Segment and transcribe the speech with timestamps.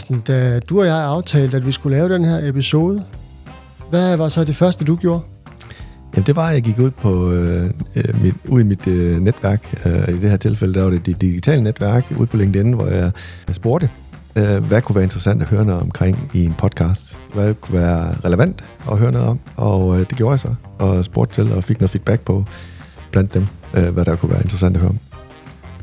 [0.00, 3.04] Carsten, da du og jeg aftalte, at vi skulle lave den her episode,
[3.90, 5.20] hvad var så det første, du gjorde?
[6.14, 9.20] Jamen det var, at jeg gik ud, på, øh, øh, mit, ud i mit øh,
[9.20, 9.86] netværk.
[9.86, 12.86] Øh, I det her tilfælde, der var det det digitale netværk ude på LinkedIn, hvor
[12.86, 13.12] jeg
[13.52, 13.90] spurgte,
[14.36, 17.18] øh, hvad kunne være interessant at høre noget omkring i en podcast.
[17.34, 20.54] Hvad kunne være relevant at høre noget om, og øh, det gjorde jeg så.
[20.78, 22.44] Og spurgte til og fik noget feedback på
[23.10, 24.98] blandt dem, øh, hvad der kunne være interessant at høre om.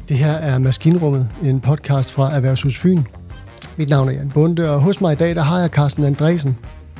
[0.09, 3.03] Det her er Maskinrummet, en podcast fra Erhvervshus Fyn.
[3.77, 6.57] Mit navn er Jan Bunde, og hos mig i dag, der har jeg Carsten Andresen.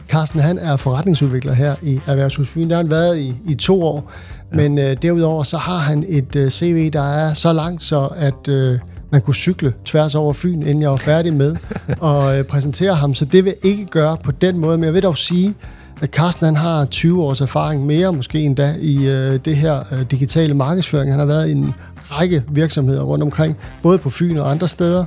[0.09, 2.69] Carsten, han er forretningsudvikler her i Erhvervshus Fyn.
[2.69, 4.11] Der har han været i, i to år,
[4.51, 4.57] ja.
[4.57, 8.47] men øh, derudover så har han et øh, CV, der er så langt, så at
[8.47, 8.79] øh,
[9.11, 11.55] man kunne cykle tværs over Fyn, inden jeg var færdig med
[12.03, 13.13] at øh, præsentere ham.
[13.13, 15.55] Så det vil jeg ikke gøre på den måde, men jeg vil dog sige,
[16.01, 20.01] at Carsten han har 20 års erfaring mere, måske endda, i øh, det her øh,
[20.11, 21.11] digitale markedsføring.
[21.11, 25.05] Han har været i en række virksomheder rundt omkring, både på Fyn og andre steder.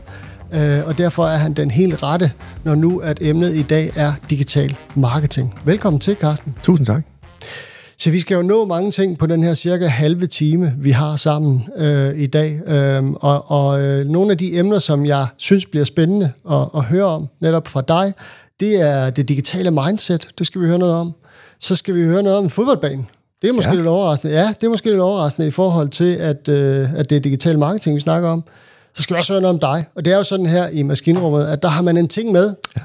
[0.55, 2.33] Øh, og derfor er han den helt rette,
[2.65, 5.55] når nu at emnet i dag er digital marketing.
[5.65, 6.55] Velkommen til, Carsten.
[6.63, 7.03] Tusind tak.
[7.99, 11.17] Så vi skal jo nå mange ting på den her cirka halve time, vi har
[11.17, 12.61] sammen øh, i dag.
[12.67, 16.83] Øh, og og øh, nogle af de emner, som jeg synes bliver spændende at, at
[16.83, 18.15] høre om, netop fra dig,
[18.61, 20.29] det er det digitale mindset.
[20.39, 21.13] Det skal vi høre noget om.
[21.59, 23.05] Så skal vi høre noget om en fodboldbane.
[23.43, 23.77] Det er måske ja.
[23.77, 24.35] lidt overraskende.
[24.35, 27.59] Ja, det er måske lidt overraskende i forhold til, at, øh, at det er digital
[27.59, 28.45] marketing, vi snakker om.
[28.95, 29.85] Så skal vi også høre noget om dig.
[29.95, 32.55] Og det er jo sådan her i maskinrummet, at der har man en ting med,
[32.77, 32.83] ja.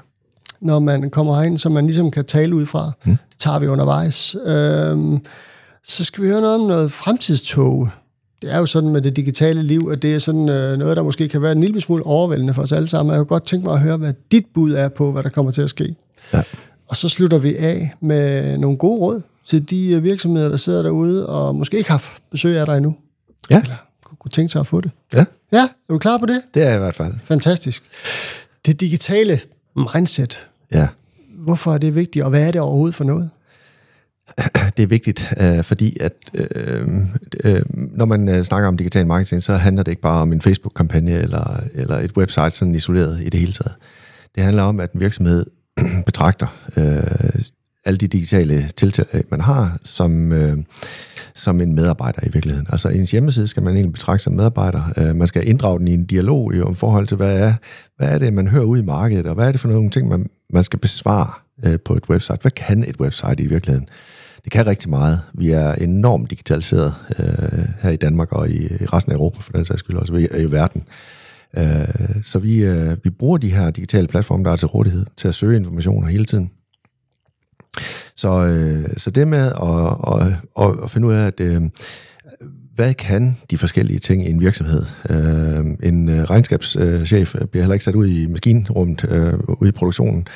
[0.61, 2.92] når man kommer herind, som man ligesom kan tale ud fra.
[3.06, 3.17] Mm.
[3.30, 4.36] Det tager vi undervejs.
[4.45, 5.20] Øhm,
[5.83, 7.89] så skal vi høre noget om noget fremtidstog.
[8.42, 11.03] Det er jo sådan med det digitale liv, at det er sådan øh, noget, der
[11.03, 13.14] måske kan være en lille smule overvældende for os alle sammen.
[13.14, 15.52] Jeg kunne godt tænke mig at høre, hvad dit bud er på, hvad der kommer
[15.52, 15.95] til at ske.
[16.33, 16.42] Ja.
[16.88, 20.81] Og så slutter vi af med nogle gode råd til de øh, virksomheder, der sidder
[20.81, 22.95] derude og måske ikke har besøg af dig endnu.
[23.52, 23.61] Ja.
[23.61, 23.76] Eller
[24.25, 24.91] kunne tænke sig at få det.
[25.13, 25.25] Ja.
[25.51, 26.41] Ja, er du klar på det?
[26.53, 27.13] Det er jeg i hvert fald.
[27.23, 27.83] Fantastisk.
[28.65, 29.39] Det digitale
[29.75, 30.47] mindset.
[30.71, 30.87] Ja.
[31.30, 33.30] Hvorfor er det vigtigt, og hvad er det overhovedet for noget?
[34.77, 36.87] Det er vigtigt, øh, fordi at øh,
[37.43, 40.41] øh, når man øh, snakker om digital marketing, så handler det ikke bare om en
[40.41, 43.73] Facebook-kampagne eller, eller et website sådan isoleret i det hele taget.
[44.35, 45.45] Det handler om, at en virksomhed
[46.05, 46.47] betragter
[46.77, 47.41] øh,
[47.85, 50.57] alle de digitale tiltag, man har, som, øh,
[51.33, 52.67] som en medarbejder i virkeligheden.
[52.69, 54.93] Altså ens hjemmeside skal man egentlig betragte som medarbejder.
[54.97, 57.53] Øh, man skal inddrage den i en dialog i om forhold til, hvad er,
[57.97, 60.07] hvad er det, man hører ud i markedet, og hvad er det for nogle ting,
[60.07, 61.29] man, man skal besvare
[61.65, 62.37] øh, på et website.
[62.41, 63.87] Hvad kan et website i virkeligheden?
[64.43, 65.21] Det kan rigtig meget.
[65.33, 69.52] Vi er enormt digitaliseret øh, her i Danmark og i, i resten af Europa, for
[69.52, 70.83] den sags skyld også, i, i verden.
[71.57, 75.27] Øh, så vi, øh, vi bruger de her digitale platforme, der er til rådighed, til
[75.27, 76.52] at søge informationer hele tiden.
[78.15, 79.52] Så, øh, så det med at,
[80.13, 80.33] at,
[80.65, 81.61] at, at finde ud af, at øh,
[82.75, 84.86] hvad kan de forskellige ting i en virksomhed?
[85.09, 89.71] Øh, en øh, regnskabschef øh, bliver heller ikke sat ud i maskinrummet, øh, ude i
[89.71, 90.27] produktionen.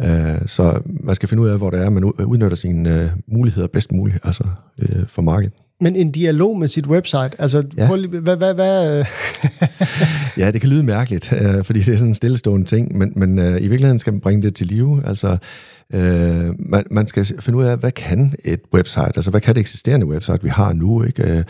[0.00, 3.68] Øh, så man skal finde ud af, hvor det er, man udnytter sine øh, muligheder
[3.68, 4.44] bedst muligt altså,
[4.82, 5.52] øh, for markedet.
[5.80, 7.86] Men en dialog med sit website, altså, ja.
[7.86, 8.98] prøv hvad, hvad, hvad?
[8.98, 9.06] Øh?
[10.38, 13.38] ja, det kan lyde mærkeligt, øh, fordi det er sådan en stillestående ting, men, men
[13.38, 15.02] øh, i virkeligheden skal man bringe det til live.
[15.06, 15.36] Altså,
[15.94, 19.60] øh, man, man skal finde ud af, hvad kan et website, altså hvad kan det
[19.60, 21.22] eksisterende website, vi har nu, ikke?
[21.22, 21.44] Øh,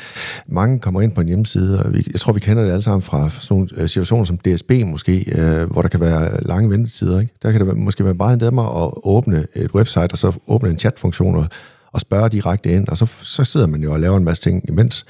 [0.47, 3.03] mange kommer ind på en hjemmeside, og vi, jeg tror, vi kender det alle sammen
[3.03, 7.21] fra sådan nogle øh, situationer som DSB måske, øh, hvor der kan være lange ventetider,
[7.21, 7.33] ikke?
[7.43, 10.79] Der kan det måske være meget nemmere at åbne et website, og så åbne en
[10.79, 11.49] chatfunktion, og
[11.97, 14.69] og spørge direkte ind, og så, så sidder man jo og laver en masse ting
[14.69, 15.07] imens,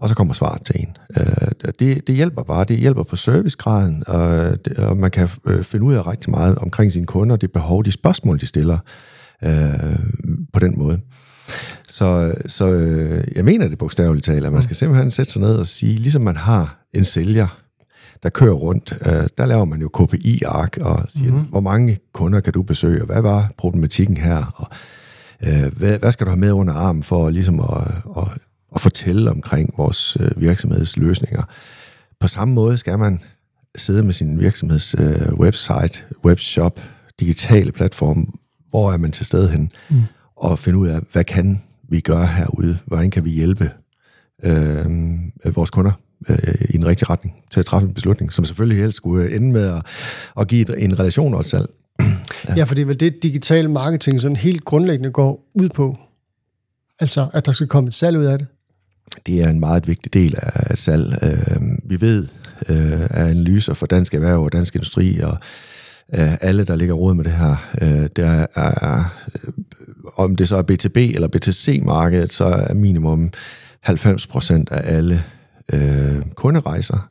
[0.00, 0.96] og så kommer svaret til en.
[1.16, 5.64] Øh, det, det hjælper bare, det hjælper på servicegraden, og, det, og man kan øh,
[5.64, 8.78] finde ud af rigtig meget omkring sine kunder, det behov, de spørgsmål, de stiller
[9.44, 9.98] øh,
[10.52, 11.00] på den måde.
[11.88, 15.56] Så, så øh, jeg mener det bogstaveligt talt, at man skal simpelthen sætte sig ned
[15.56, 17.58] og sige, ligesom man har en sælger,
[18.22, 21.48] der kører rundt, øh, der laver man jo KPI-ark og siger, mm-hmm.
[21.48, 24.66] hvor mange kunder kan du besøge, og hvad var problematikken her, og
[25.46, 28.28] øh, hvad, hvad skal du have med under armen for ligesom at, at,
[28.74, 31.42] at fortælle omkring vores øh, virksomheds løsninger.
[32.20, 33.20] På samme måde skal man
[33.76, 36.80] sidde med sin virksomheds øh, website, webshop,
[37.20, 38.38] digitale platform,
[38.70, 40.02] hvor er man til stede hen, mm.
[40.36, 43.70] og finde ud af, hvad kan vi gøre herude, hvordan kan vi hjælpe
[44.44, 44.86] øh,
[45.54, 45.92] vores kunder
[46.28, 49.52] øh, i en rigtig retning til at træffe en beslutning, som selvfølgelig helst skulle ende
[49.52, 49.86] med at,
[50.40, 51.70] at give en relation og et salg.
[52.48, 55.96] Ja, ja for det er vel det, digital marketing sådan helt grundlæggende går ud på.
[57.00, 58.46] Altså, at der skal komme et salg ud af det.
[59.26, 61.18] Det er en meget vigtig del af salg.
[61.22, 62.26] Øh, vi ved
[62.68, 65.38] øh, af analyser for dansk erhverv og dansk industri og
[66.14, 67.56] øh, alle, der ligger råd med det her,
[68.16, 69.14] der er,
[70.16, 73.30] om det så er B2B eller B2C-markedet, så er minimum
[73.88, 75.24] 90% af alle
[76.34, 77.08] kunderejser,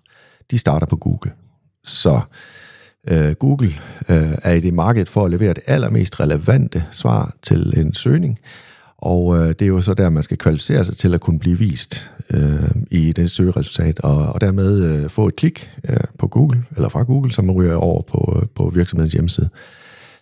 [0.51, 1.31] de starter på Google.
[1.83, 2.22] Så Øh,
[3.07, 3.74] Øh, Google
[4.09, 8.39] øh, er i det marked for at levere det allermest relevante svar til en søgning,
[8.98, 11.57] og øh, det er jo så der, man skal kvalificere sig til at kunne blive
[11.57, 16.63] vist øh, i det søgeresultat, og, og dermed øh, få et klik øh, på Google,
[16.75, 19.50] eller fra Google, som man ryger over på, øh, på virksomhedens hjemmeside.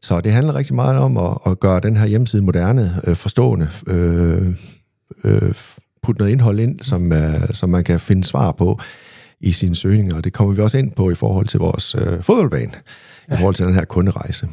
[0.02, 3.70] Så det handler rigtig meget om at, at gøre den her hjemmeside moderne, øh, forstående,
[3.88, 4.56] øh,
[5.24, 5.54] øh,
[6.04, 8.80] putte noget indhold ind, som, øh, som man kan finde svar på
[9.46, 12.22] i sine søgninger, og det kommer vi også ind på i forhold til vores øh,
[12.22, 12.72] fodboldbane,
[13.30, 13.34] ja.
[13.34, 14.48] i forhold til den her kunderejse.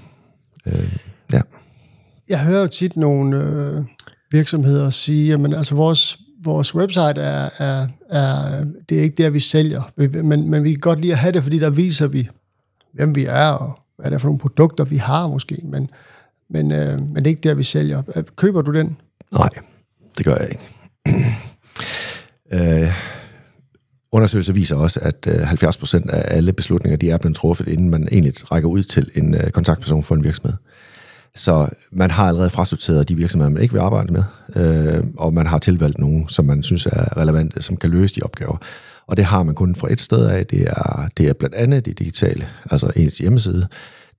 [0.67, 0.99] Øh,
[1.33, 1.41] ja.
[2.29, 3.85] Jeg hører jo tit nogle øh,
[4.31, 9.41] virksomheder sige, at altså vores, vores website er, er, er, det er ikke der, vi
[9.41, 9.83] sælger,
[10.23, 12.29] men, men vi kan godt lide at have det, fordi der viser vi,
[12.93, 15.91] hvem vi er, og hvad det er for nogle produkter, vi har måske, men,
[16.51, 18.03] men, øh, men det er ikke der, vi sælger.
[18.37, 18.97] Køber du den?
[19.33, 19.49] Nej,
[20.19, 20.63] det gør jeg ikke.
[22.83, 22.93] øh,
[24.13, 28.09] undersøgelser viser også, at øh, 70% af alle beslutninger, de er blevet truffet, inden man
[28.13, 30.57] egentlig rækker ud til en øh, kontaktperson for en virksomhed.
[31.37, 34.25] Så man har allerede frasorteret de virksomheder, man ikke vil arbejde med,
[34.57, 38.23] øh, og man har tilvalgt nogen, som man synes er relevante, som kan løse de
[38.23, 38.57] opgaver.
[39.07, 40.47] Og det har man kun fra et sted af.
[40.47, 43.69] Det er, det er blandt andet det digitale, altså ens hjemmeside.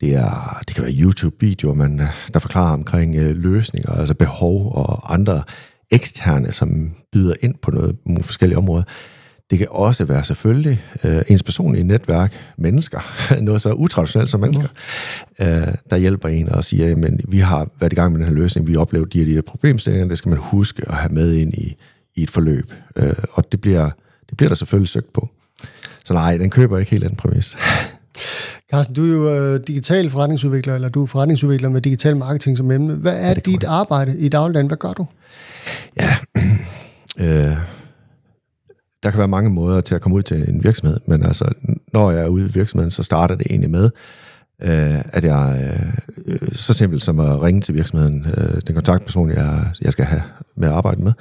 [0.02, 4.72] Det, er, det kan være YouTube-videoer, man, øh, der forklarer omkring øh, løsninger, altså behov
[4.76, 5.44] og andre
[5.92, 8.84] eksterne, som byder ind på noget, nogle forskellige områder.
[9.50, 13.00] Det kan også være selvfølgelig øh, ens personlige netværk, mennesker,
[13.42, 14.68] noget så utraditionelt som mennesker,
[15.40, 15.46] mm.
[15.46, 18.36] øh, der hjælper en og siger, at vi har været i gang med den her
[18.36, 21.34] løsning, vi oplever de og de her problemstillinger, det skal man huske at have med
[21.34, 21.76] ind i,
[22.16, 22.72] i et forløb.
[22.96, 23.90] Øh, og det bliver,
[24.30, 25.30] det bliver der selvfølgelig søgt på.
[26.06, 27.58] Så nej, den køber ikke helt den præmis.
[28.72, 32.72] Carsten, du er jo øh, digital forretningsudvikler, eller du er forretningsudvikler med digital marketing som
[32.72, 32.94] emne.
[32.94, 34.68] Hvad er ja, dit arbejde i dagligdagen?
[34.68, 35.06] Hvad gør du?
[36.00, 36.10] Ja,
[37.26, 37.58] øh,
[39.04, 41.54] der kan være mange måder til at komme ud til en virksomhed, men altså,
[41.94, 43.90] når jeg er ude i virksomheden, så starter det egentlig med,
[44.62, 45.74] øh, at jeg
[46.26, 50.24] øh, så simpelt som at ringe til virksomheden, øh, den kontaktperson, jeg, jeg skal have
[50.56, 51.14] med at arbejde med,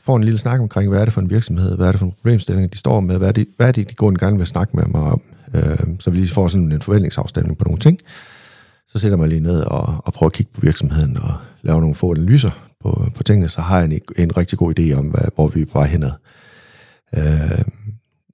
[0.00, 2.06] får en lille snak omkring, hvad er det for en virksomhed, hvad er det for
[2.06, 4.38] en problemstilling, de står med, hvad er det, hvad er det de går en gang
[4.38, 5.22] vil snakke med mig om,
[5.54, 7.98] øh, så vi lige får sådan en forventningsafstemning på nogle ting.
[8.88, 11.94] Så sætter man lige ned og, og prøver at kigge på virksomheden og lave nogle
[11.94, 12.50] få analyser
[12.82, 15.60] på, på tingene, så har jeg en, en rigtig god idé om, hvad, hvor vi
[15.60, 16.10] er på vej henad.
[16.10, 16.31] Øh,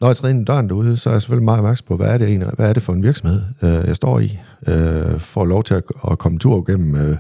[0.01, 2.07] når jeg træder ind i døren derude, så er jeg selvfølgelig meget opmærksom på, hvad
[2.07, 4.39] er det egentlig, hvad er det for en virksomhed, øh, jeg står i.
[4.67, 7.17] Øh, får lov til at, at komme tur gennem øh,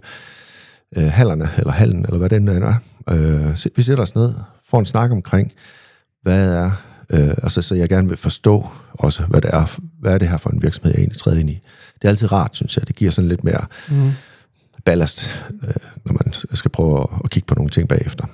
[0.96, 2.74] øh, hallerne, eller hallen, eller hvad det er.
[3.10, 4.34] Øh, vi sætter os ned,
[4.64, 5.52] får en snak omkring,
[6.22, 6.70] hvad er,
[7.10, 10.36] øh, altså, så jeg gerne vil forstå også, hvad det er, hvad er det her
[10.36, 11.60] for en virksomhed, jeg egentlig træder ind i.
[11.94, 12.88] Det er altid rart, synes jeg.
[12.88, 14.10] Det giver sådan lidt mere mm.
[14.84, 15.74] ballast, øh,
[16.04, 18.24] når man skal prøve at, at kigge på nogle ting bagefter.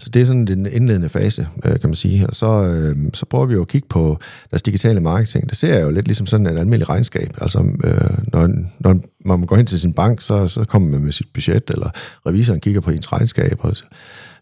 [0.00, 2.26] Så det er sådan den indledende fase, øh, kan man sige.
[2.26, 4.18] Og så, øh, så prøver vi jo at kigge på
[4.50, 5.48] deres digitale marketing.
[5.48, 7.30] Det ser jeg jo lidt ligesom sådan et almindeligt regnskab.
[7.40, 8.50] Altså, øh, når,
[8.80, 11.90] når man går hen til sin bank, så, så kommer man med sit budget, eller
[12.26, 13.76] revisoren kigger på ens regnskab og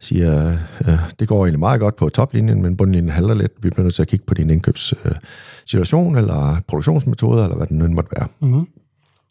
[0.00, 0.58] siger,
[0.88, 3.52] øh, det går egentlig meget godt på toplinjen, men bundlinjen halter lidt.
[3.62, 7.76] Vi bliver nødt til at kigge på din indkøbssituation, øh, eller produktionsmetoder, eller hvad det
[7.76, 8.29] nu måtte være.
[8.40, 8.67] Mm-hmm.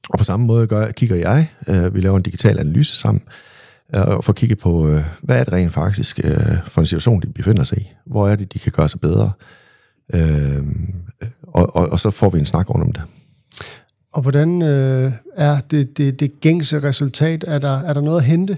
[0.10, 1.48] Og på samme måde gør, kigger jeg.
[1.68, 3.22] Øh, vi laver en digital analyse sammen
[3.94, 7.28] og få kigget på, øh, hvad er det rent faktisk øh, for en situation, de
[7.28, 7.92] befinder sig i?
[8.06, 9.32] Hvor er det, de kan gøre sig bedre?
[10.14, 10.66] Øh,
[11.44, 13.02] og, og, og så får vi en snak om det.
[14.14, 17.46] Og hvordan øh, er det, det, det gængse resultat?
[17.48, 18.58] Er der, er der noget at hente?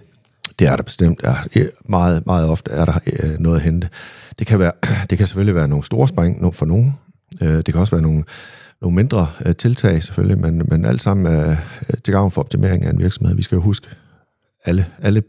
[0.60, 1.24] Det er der bestemt.
[1.24, 3.90] Ja, meget, meget ofte er der øh, noget at hente.
[4.40, 4.72] Det kan, være,
[5.10, 7.00] det kan selvfølgelig være nogle store spring for nogen.
[7.44, 8.24] Øh, det kan også være nogle,
[8.82, 11.56] nogle mindre øh, tiltag selvfølgelig, men, men alt sammen er
[12.04, 13.36] til gavn for optimering af en virksomhed.
[13.36, 13.88] Vi skal jo huske,
[14.66, 15.24] alle, alle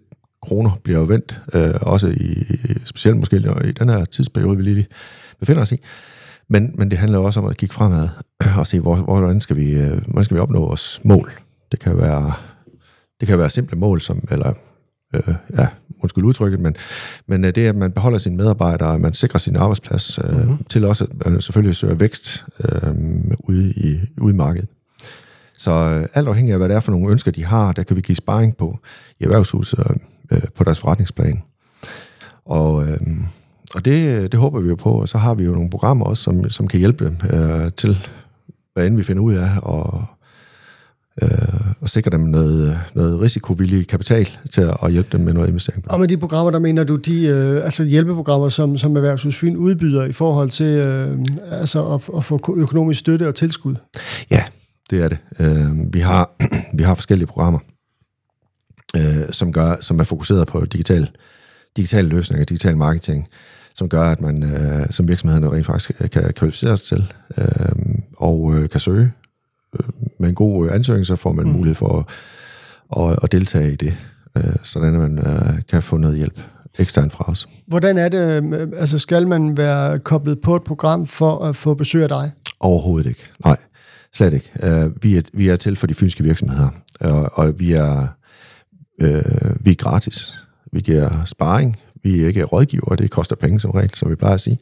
[0.45, 2.45] kroner bliver jo vendt, øh, også i,
[2.85, 4.87] specielt måske i den her tidsperiode, vi lige
[5.41, 5.77] befinder os i.
[6.49, 8.09] Men, men det handler også om at kigge fremad
[8.59, 11.33] og se, hvor, hvordan, skal vi, øh, hvordan skal vi opnå vores mål.
[11.73, 12.33] Det kan være,
[13.21, 14.53] det kan være simple mål, som, eller
[15.15, 15.67] øh, ja,
[16.03, 16.77] undskyld udtrykket, men,
[17.27, 20.37] men øh, det er, at man beholder sine medarbejdere, og man sikrer sin arbejdsplads, øh,
[20.37, 20.65] mm-hmm.
[20.65, 22.95] til også at man selvfølgelig søger vækst øh,
[23.39, 24.69] ude, i, ude i markedet.
[25.59, 27.97] Så øh, alt afhængig af, hvad det er for nogle ønsker, de har, der kan
[27.97, 28.79] vi give sparring på
[29.21, 29.79] i erhvervshuset
[30.33, 31.43] øh, på deres forretningsplan.
[32.45, 33.01] Og, øh,
[33.75, 36.23] og det, det håber vi jo på, og så har vi jo nogle programmer også,
[36.23, 37.99] som, som kan hjælpe dem øh, til,
[38.75, 40.05] hvad end vi finder ud af, og,
[41.23, 41.29] øh,
[41.81, 45.91] og sikre dem noget, noget risikovillig kapital til at, hjælpe dem med noget investering.
[45.91, 50.05] Og med de programmer, der mener du, de øh, altså hjælpeprogrammer, som, som Erhvervshusfyn udbyder
[50.05, 51.19] i forhold til øh,
[51.51, 53.75] altså at, at få økonomisk støtte og tilskud?
[54.31, 54.43] Ja,
[54.91, 55.19] det er det.
[55.39, 56.31] Øh, vi, har,
[56.79, 57.59] vi har forskellige programmer,
[58.97, 61.11] øh, som, gør, som er fokuseret på digital,
[61.77, 63.29] digitale løsninger, digital marketing,
[63.75, 68.55] som gør, at man øh, som virksomhederne rent faktisk kan kvalificere sig til øh, og
[68.55, 69.13] øh, kan søge
[70.19, 71.53] med en god ansøgning, så får man mm.
[71.53, 71.99] mulighed for
[72.97, 73.97] at, at, at deltage i det,
[74.37, 76.41] øh, sådan at man øh, kan få noget hjælp
[76.79, 77.49] eksternt fra os.
[77.67, 81.75] Hvordan er det, øh, altså skal man være koblet på et program for at få
[81.75, 82.33] besøg af dig?
[82.61, 83.57] Overhovedet ikke, nej.
[84.15, 84.51] Slet ikke.
[84.63, 86.69] Uh, vi, er, vi er til for de fynske virksomheder,
[87.01, 88.07] og, og vi er
[89.01, 89.23] Øh,
[89.61, 90.47] vi er gratis.
[90.73, 91.77] Vi giver sparring.
[92.03, 94.59] Vi er ikke rådgiver, det koster penge som regel, som vi plejer at sige.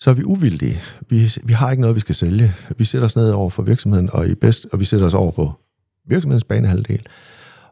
[0.00, 0.80] Så er vi uvildige.
[1.08, 2.54] Vi, vi har ikke noget, vi skal sælge.
[2.78, 5.30] Vi sætter os ned over for virksomheden, og, i bedst, og vi sætter os over
[5.30, 5.52] på
[6.08, 7.06] virksomhedens banehalvdel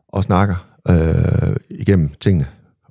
[0.09, 2.47] og snakker øh, igennem tingene.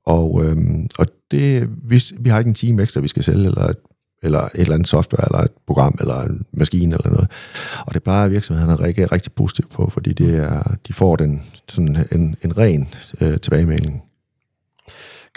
[0.06, 0.58] Og, øh,
[1.00, 3.78] og det, vi, vi har ikke en time ekstra, vi skal sælge, eller et
[4.24, 7.27] eller et eller andet software, eller et program, eller en maskine, eller noget.
[7.86, 12.07] Og det plejer virksomhederne rigtig, rigtig positivt på, fordi det er, de får den, sådan
[12.12, 12.88] en, en ren
[13.22, 14.03] øh, tilbagemelding.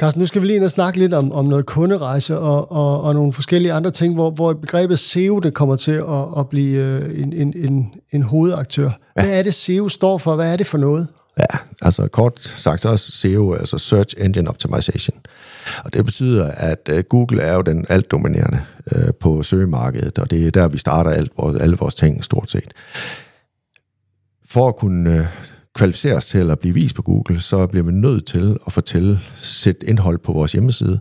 [0.00, 3.02] Carsten, nu skal vi lige ind og snakke lidt om, om noget kunderejse og, og,
[3.02, 6.78] og nogle forskellige andre ting, hvor, hvor begrebet SEO det kommer til at, at blive
[6.78, 8.90] øh, en, en, en, en hovedaktør.
[9.16, 9.23] Ja.
[9.23, 10.35] Hvad er det, SEO står for?
[10.35, 11.06] Hvad er det for noget?
[11.38, 15.21] Ja, altså kort sagt så er SEO, altså Search Engine Optimization.
[15.85, 18.61] Og det betyder, at øh, Google er jo den alt dominerende
[18.92, 22.50] øh, på søgemarkedet, og det er der, vi starter alt, vores, alle vores ting stort
[22.50, 22.75] set.
[24.49, 25.28] For at kunne kvalificeres
[25.75, 29.21] kvalificere os til at blive vist på Google, så bliver vi nødt til at fortælle,
[29.37, 31.00] sætte indhold på vores hjemmeside,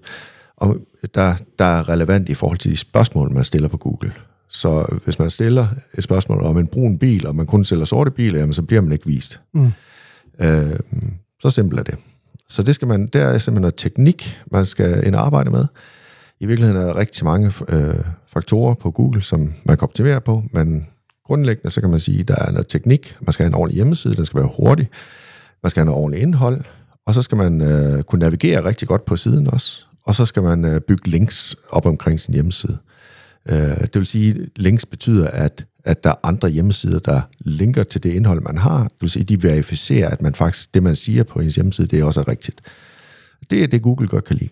[0.58, 0.78] og
[1.16, 4.14] der, der er relevant i forhold til de spørgsmål, man stiller på Google.
[4.50, 5.68] Så hvis man stiller
[5.98, 8.82] et spørgsmål om en brun bil, og man kun sælger sorte biler, jamen, så bliver
[8.82, 9.42] man ikke vist.
[9.54, 9.72] Mm.
[10.42, 10.80] Øh,
[11.42, 11.96] så simpelt er det.
[12.50, 15.66] Så det skal man, der er simpelthen noget teknik, man skal ind og arbejde med.
[16.40, 17.96] I virkeligheden er der rigtig mange øh,
[18.28, 20.88] faktorer på Google, som man kan optimere på, men
[21.26, 23.76] grundlæggende så kan man sige, at der er noget teknik, man skal have en ordentlig
[23.76, 24.90] hjemmeside, den skal være hurtig,
[25.64, 26.64] man skal have noget ordentligt indhold,
[27.06, 30.44] og så skal man øh, kunne navigere rigtig godt på siden også, og så skal
[30.44, 32.78] man øh, bygge links op omkring sin hjemmeside.
[33.50, 37.84] Øh, det vil sige, at links betyder, at at der er andre hjemmesider, der linker
[37.84, 38.84] til det indhold, man har.
[38.84, 42.00] Det vil sige, de verificerer, at man faktisk, det man siger på ens hjemmeside, det
[42.00, 42.62] er også rigtigt.
[43.52, 44.50] Det er det, Google godt kan lide.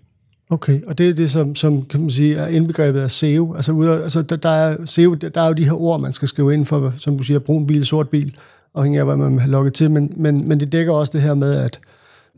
[0.50, 3.54] Okay, og det er det, som, som kan man sige, er indbegrebet af SEO.
[3.54, 6.14] Altså, ud af, altså der, der, er SEO, der er jo de her ord, man
[6.14, 8.36] skal skrive ind for, som du siger, brun bil, sort bil,
[8.76, 11.34] afhængig af, hvad man har logget til, men, men, men det dækker også det her
[11.34, 11.80] med, at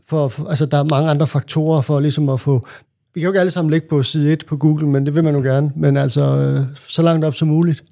[0.06, 2.66] for, for, altså, der er mange andre faktorer for ligesom at få
[3.18, 5.24] vi kan jo ikke alle sammen ligge på side 1 på Google, men det vil
[5.24, 5.72] man jo gerne.
[5.76, 7.84] Men altså, øh, så langt op som muligt.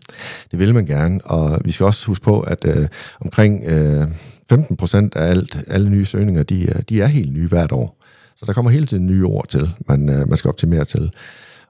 [0.51, 2.89] Det vil man gerne, og vi skal også huske på, at øh,
[3.21, 4.09] omkring øh,
[4.49, 8.03] 15 procent af alt, alle nye søgninger, de, øh, de er helt nye hvert år.
[8.37, 11.13] Så der kommer hele tiden nye ord til, man, øh, man skal optimere til.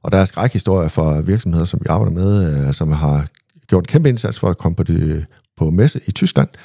[0.03, 3.27] Og der er skrækhistorier fra virksomheder, som vi arbejder med, øh, som har
[3.67, 6.61] gjort en kæmpe indsats for at komme på, det, på messe i Tyskland, øh,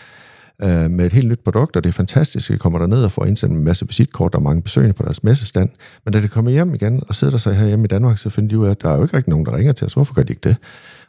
[0.63, 2.51] øh, med et helt nyt produkt, og det er fantastisk.
[2.51, 5.23] at kommer der ned og får indsendt en masse visitkort og mange besøgende på deres
[5.23, 5.69] messestand.
[6.05, 8.29] Men da de kommer hjem igen og sidder der sig her hjemme i Danmark, så
[8.29, 9.93] finder de ud af, at der er jo ikke rigtig nogen, der ringer til os.
[9.93, 10.55] Hvorfor gør de ikke det?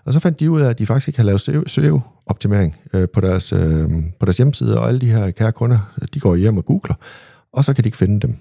[0.04, 3.20] Og så fandt de ud af, at de faktisk ikke har lavet SEO-optimering øh, på,
[3.20, 3.88] deres, øh,
[4.20, 6.94] på deres hjemmeside, og alle de her kære kunder, de går hjem og googler,
[7.52, 8.36] og så kan de ikke finde dem.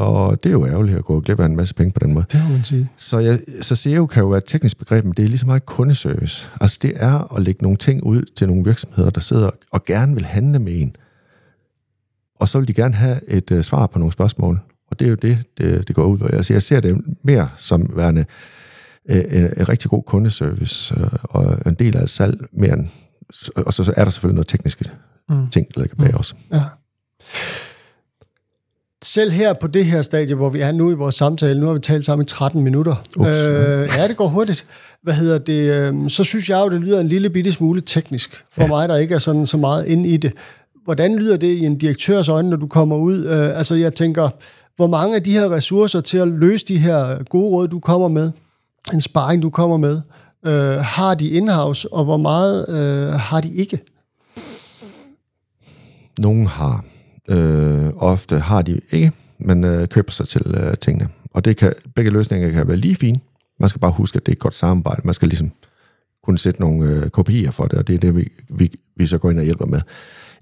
[0.00, 2.24] Og det er jo ærgerligt at gå glip af en masse penge på den måde.
[2.32, 2.90] Det må man sige.
[2.96, 5.46] Så, jeg, så SEO kan jo være et teknisk begreb, men det er lige så
[5.46, 6.50] meget kundeservice.
[6.60, 10.14] Altså det er at lægge nogle ting ud til nogle virksomheder, der sidder og gerne
[10.14, 10.96] vil handle med en.
[12.40, 14.60] Og så vil de gerne have et uh, svar på nogle spørgsmål.
[14.90, 16.36] Og det er jo det, det, det går ud af.
[16.36, 18.24] Altså jeg ser det mere som værende
[19.10, 19.24] uh, en,
[19.56, 22.88] en rigtig god kundeservice, uh, og en del af salg mere end...
[23.56, 24.90] Og så, så er der selvfølgelig noget tekniske
[25.28, 25.50] mm.
[25.50, 26.16] ting, der ligger bag mm.
[26.16, 26.34] også.
[26.52, 26.62] Ja
[29.04, 31.72] selv her på det her stadie, hvor vi er nu i vores samtale, nu har
[31.72, 32.94] vi talt sammen i 13 minutter.
[33.16, 33.28] Ups.
[33.28, 34.66] Øh, ja, det går hurtigt.
[35.02, 35.72] Hvad hedder det?
[35.72, 38.68] Øh, så synes jeg jo, det lyder en lille bitte smule teknisk for ja.
[38.68, 40.32] mig, der ikke er sådan så meget inde i det.
[40.84, 43.24] Hvordan lyder det i en direktørs øjne, når du kommer ud?
[43.24, 44.28] Øh, altså, jeg tænker,
[44.76, 48.08] hvor mange af de her ressourcer til at løse de her gode råd, du kommer
[48.08, 48.30] med,
[48.92, 50.00] en sparring, du kommer med,
[50.46, 53.78] øh, har de in-house, og hvor meget øh, har de ikke?
[56.18, 56.84] Nogen har
[57.30, 61.08] Øh, ofte har de ikke, men øh, køber sig til øh, tingene.
[61.30, 63.20] Og det kan, begge løsninger kan være lige fine.
[63.60, 65.02] Man skal bare huske, at det er et godt samarbejde.
[65.04, 65.52] Man skal ligesom
[66.24, 69.18] kunne sætte nogle øh, kopier for det, og det er det, vi, vi, vi så
[69.18, 69.80] går ind og hjælper med.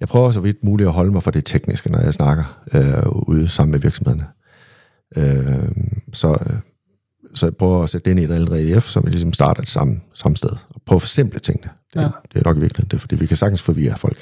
[0.00, 3.28] Jeg prøver så vidt muligt at holde mig for det tekniske, når jeg snakker øh,
[3.28, 4.26] ude sammen med virksomhederne.
[5.16, 5.68] Øh,
[6.12, 6.38] så,
[7.34, 9.62] så jeg prøver at sætte det ind i et eller relief, som vi ligesom starter
[9.62, 10.50] et samme, samme sted.
[10.50, 11.70] Og prøve at forsimple tingene.
[11.94, 12.08] Det, ja.
[12.32, 14.18] det er nok virkelig det, fordi vi kan sagtens forvirre folk.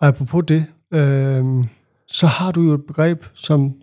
[0.00, 1.64] Og apropos det, øh,
[2.08, 3.74] så har du jo et begreb, som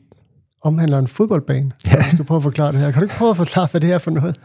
[0.61, 1.71] omhandler en fodboldbane.
[1.85, 1.95] Ja.
[1.95, 2.91] Jeg skal prøve at forklare det her.
[2.91, 4.35] Kan du ikke prøve at forklare, hvad det er for noget?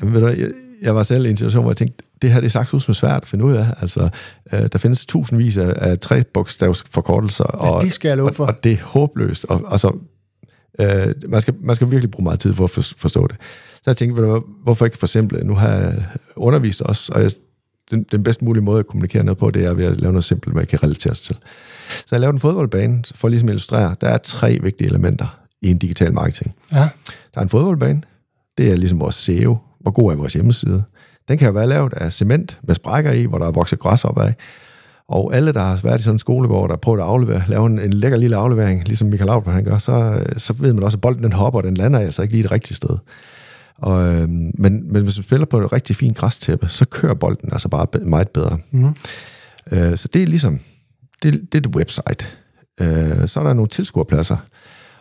[0.00, 0.50] Jamen, ved du, jeg,
[0.82, 2.94] jeg var selv i en situation, hvor jeg tænkte, det her det er sagt som
[2.94, 3.66] svært at finde ud af.
[3.80, 4.08] Altså,
[4.52, 7.44] øh, der findes tusindvis af, af tre bogstavsforkortelser.
[7.52, 8.44] Ja, og, det skal jeg love for.
[8.44, 9.44] Og, og det er håbløst.
[9.48, 9.96] Og, altså,
[10.78, 13.36] øh, man, skal, man skal virkelig bruge meget tid for at forstå det.
[13.74, 16.04] Så jeg tænkte, hvorfor ikke for eksempel, nu har jeg
[16.36, 17.30] undervist os, og jeg
[17.90, 20.24] den, den bedste mulige måde at kommunikere noget på, det er ved at lave noget
[20.24, 21.36] simpelt, man kan relatere sig til.
[21.88, 25.70] Så jeg lavede en fodboldbane, for ligesom at illustrere, der er tre vigtige elementer i
[25.70, 26.54] en digital marketing.
[26.72, 26.88] Ja.
[27.34, 28.02] Der er en fodboldbane,
[28.58, 30.82] det er ligesom vores SEO, hvor god er vores hjemmeside.
[31.28, 34.04] Den kan jo være lavet af cement med sprækker i, hvor der er vokset græs
[34.04, 34.34] op af.
[35.08, 37.78] Og alle, der har været i sådan en skolegård, der prøvet at aflevere, lave en,
[37.78, 41.00] en lækker lille aflevering, ligesom Michael Laudrup han gør, så, så ved man også, at
[41.00, 42.98] bolden den hopper, og den lander altså ikke lige det rigtige sted.
[43.78, 47.48] Og, øh, men, men hvis man spiller på et rigtig fint græstæppe, så kører bolden
[47.52, 48.58] altså bare meget bedre.
[48.70, 48.94] Mm.
[49.72, 50.60] Øh, så det er ligesom,
[51.22, 52.26] det, det er et website.
[52.80, 54.36] Øh, så er der nogle tilskuerpladser.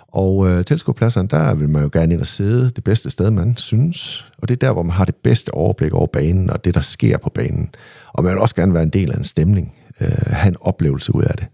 [0.08, 3.58] Og øh, tilskuerpladserne, der vil man jo gerne ind og sidde det bedste sted, man
[3.58, 4.28] synes.
[4.38, 6.82] Og det er der, hvor man har det bedste overblik over banen og det, der
[6.82, 7.70] sker på banen.
[8.14, 11.16] Og man vil også gerne være en del af en stemning, øh, have en oplevelse
[11.16, 11.48] ud af det.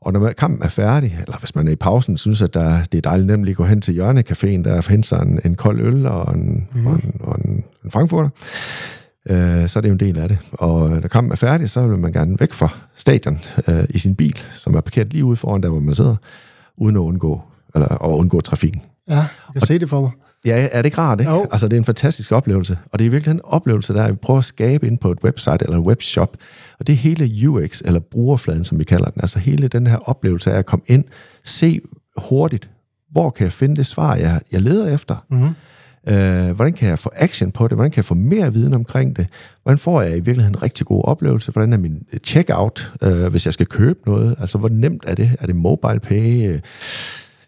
[0.00, 2.98] Og når kampen er færdig, eller hvis man er i pausen, synes at der, det
[2.98, 6.06] er dejligt nemt at gå hen til hjørnecaféen, der hente sig en, en kold øl
[6.06, 6.86] og en, mm.
[6.86, 8.28] og en, og en, en frankfurter,
[9.30, 10.38] øh, så er det jo en del af det.
[10.52, 13.38] Og når kampen er færdig, så vil man gerne væk fra stadion
[13.68, 16.16] øh, i sin bil, som er parkeret lige ude foran der, hvor man sidder,
[16.76, 17.40] uden at undgå,
[17.74, 18.82] eller at undgå trafikken.
[19.08, 20.10] Ja, jeg kan og, se det for mig.
[20.44, 21.32] Ja, er det ikke rart, ikke?
[21.32, 21.46] Jo.
[21.52, 22.78] Altså, det er en fantastisk oplevelse.
[22.92, 25.58] Og det er virkelig en oplevelse, der vi prøver at skabe ind på et website
[25.60, 26.36] eller en webshop.
[26.78, 29.22] Og det er hele UX, eller brugerfladen, som vi kalder den.
[29.22, 31.04] Altså hele den her oplevelse af at komme ind,
[31.44, 31.80] se
[32.16, 32.70] hurtigt,
[33.10, 35.24] hvor kan jeg finde det svar, jeg, jeg leder efter?
[35.30, 35.50] Mm-hmm.
[36.08, 37.76] Øh, hvordan kan jeg få action på det?
[37.76, 39.26] Hvordan kan jeg få mere viden omkring det?
[39.62, 41.52] Hvordan får jeg i virkeligheden en rigtig god oplevelse?
[41.52, 44.36] Hvordan er min øh, checkout, øh, hvis jeg skal købe noget?
[44.40, 45.36] Altså, hvor nemt er det?
[45.40, 46.60] Er det mobile pay?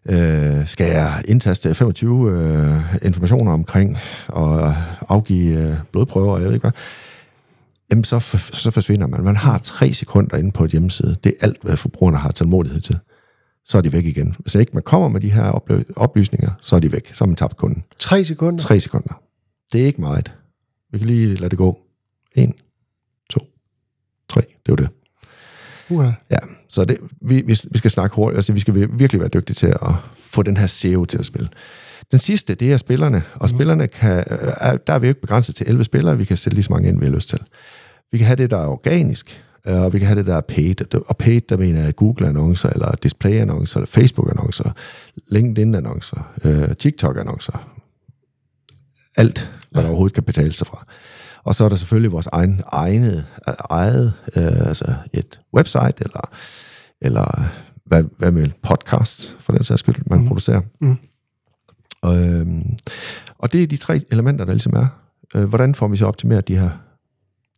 [0.09, 4.75] Øh, skal jeg indtaste 25 øh, informationer omkring og
[5.09, 6.73] afgive øh, blodprøver, jeg ved ikke hvad,
[7.91, 8.21] jamen så,
[8.53, 9.25] så forsvinder man.
[9.25, 11.17] Man har tre sekunder inde på et hjemmeside.
[11.25, 12.99] Det er alt, hvad forbrugerne har tålmodighed til.
[13.65, 14.37] Så er de væk igen.
[14.39, 17.11] Hvis ikke man kommer med de her oplysninger, så er de væk.
[17.15, 17.85] Så er man tabt kunden.
[17.97, 18.59] Tre sekunder?
[18.59, 19.23] Tre sekunder.
[19.73, 20.33] Det er ikke meget.
[20.93, 21.79] Vi kan lige lade det gå.
[22.35, 22.55] En,
[23.31, 23.41] to,
[24.29, 24.41] tre.
[24.67, 24.89] Det var det.
[25.91, 26.13] Uh-huh.
[26.31, 29.55] Ja, så det, vi, vi, vi skal snakke hurtigt, altså vi skal virkelig være dygtige
[29.55, 31.49] til at få den her SEO til at spille.
[32.11, 33.49] Den sidste, det er spillerne, og mm.
[33.49, 36.55] spillerne kan, er, der er vi jo ikke begrænset til 11 spillere, vi kan sætte
[36.55, 37.39] lige så mange ind, vi har lyst til.
[38.13, 40.95] Vi kan have det, der er organisk, og vi kan have det, der er paid.
[40.95, 44.71] Og paid, der mener jeg Google-annoncer, eller display-annoncer, eller Facebook-annoncer,
[45.29, 47.69] LinkedIn-annoncer, øh, TikTok-annoncer.
[49.17, 50.87] Alt, hvad der overhovedet kan betale sig fra.
[51.45, 53.27] Og så er der selvfølgelig vores egen, egne,
[53.71, 56.31] eget, øh, altså et website, eller,
[57.01, 57.45] eller
[57.85, 60.27] hvad, hvad med podcast, for den sags skyld, man mm.
[60.27, 60.61] producerer.
[60.81, 60.97] Mm.
[62.03, 62.47] Og, øh,
[63.39, 64.87] og det er de tre elementer, der ligesom er.
[65.35, 66.71] Øh, hvordan får vi så optimeret de her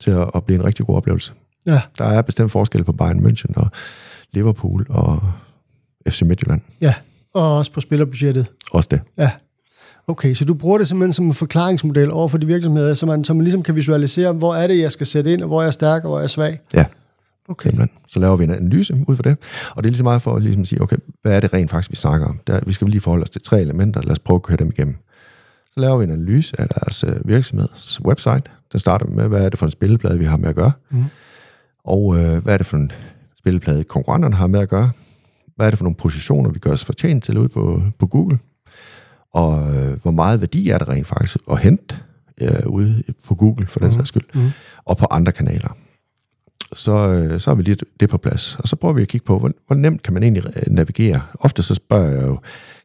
[0.00, 1.32] til at, at blive en rigtig god oplevelse?
[1.66, 1.80] Ja.
[1.98, 3.70] Der er bestemt forskel på Bayern München og
[4.32, 5.32] Liverpool og
[6.08, 6.60] FC Midtjylland.
[6.80, 6.94] Ja,
[7.34, 8.46] og også på spillerbudgettet.
[8.72, 9.00] Også det.
[9.18, 9.30] Ja.
[10.06, 13.24] Okay, så du bruger det simpelthen som en forklaringsmodel over for de virksomheder, så man,
[13.24, 15.64] så man ligesom kan visualisere, hvor er det, jeg skal sætte ind, og hvor er
[15.64, 16.60] jeg stærk, og hvor er jeg svag?
[16.74, 16.84] Ja.
[17.48, 17.70] Okay.
[17.70, 17.98] Simpelthen.
[18.08, 19.36] Så laver vi en analyse ud for det.
[19.70, 21.70] Og det er lige så meget for at ligesom sige, okay, hvad er det rent
[21.70, 22.40] faktisk, vi snakker om?
[22.46, 24.02] Der, vi skal lige forholde os til tre elementer.
[24.02, 24.96] Lad os prøve at køre dem igennem.
[25.74, 28.42] Så laver vi en analyse af deres øh, virksomheds website.
[28.72, 30.72] Der starter med, hvad er det for en spilleplade, vi har med at gøre?
[30.90, 31.04] Mm.
[31.86, 32.92] Og øh, hvad er det for en
[33.38, 34.90] spilleplade, konkurrenterne har med at gøre?
[35.56, 38.38] Hvad er det for nogle positioner, vi gør os fortjent til ude på, på Google?
[39.32, 41.96] Og øh, hvor meget værdi er det rent faktisk at hente
[42.40, 43.94] øh, ude på Google, for den mm.
[43.94, 44.50] sags skyld, mm.
[44.84, 45.76] og på andre kanaler.
[46.72, 48.56] Så, øh, så har vi lige det på plads.
[48.56, 51.20] Og så prøver vi at kigge på, hvor, hvor nemt kan man egentlig øh, navigere.
[51.40, 52.38] Ofte så spørger jeg jo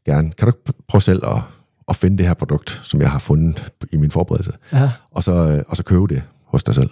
[0.05, 0.53] gerne, kan du
[0.87, 1.41] prøve selv at,
[1.87, 4.91] at finde det her produkt, som jeg har fundet i min forberedelse, ja.
[5.11, 6.89] og, så, øh, og så købe det hos dig selv.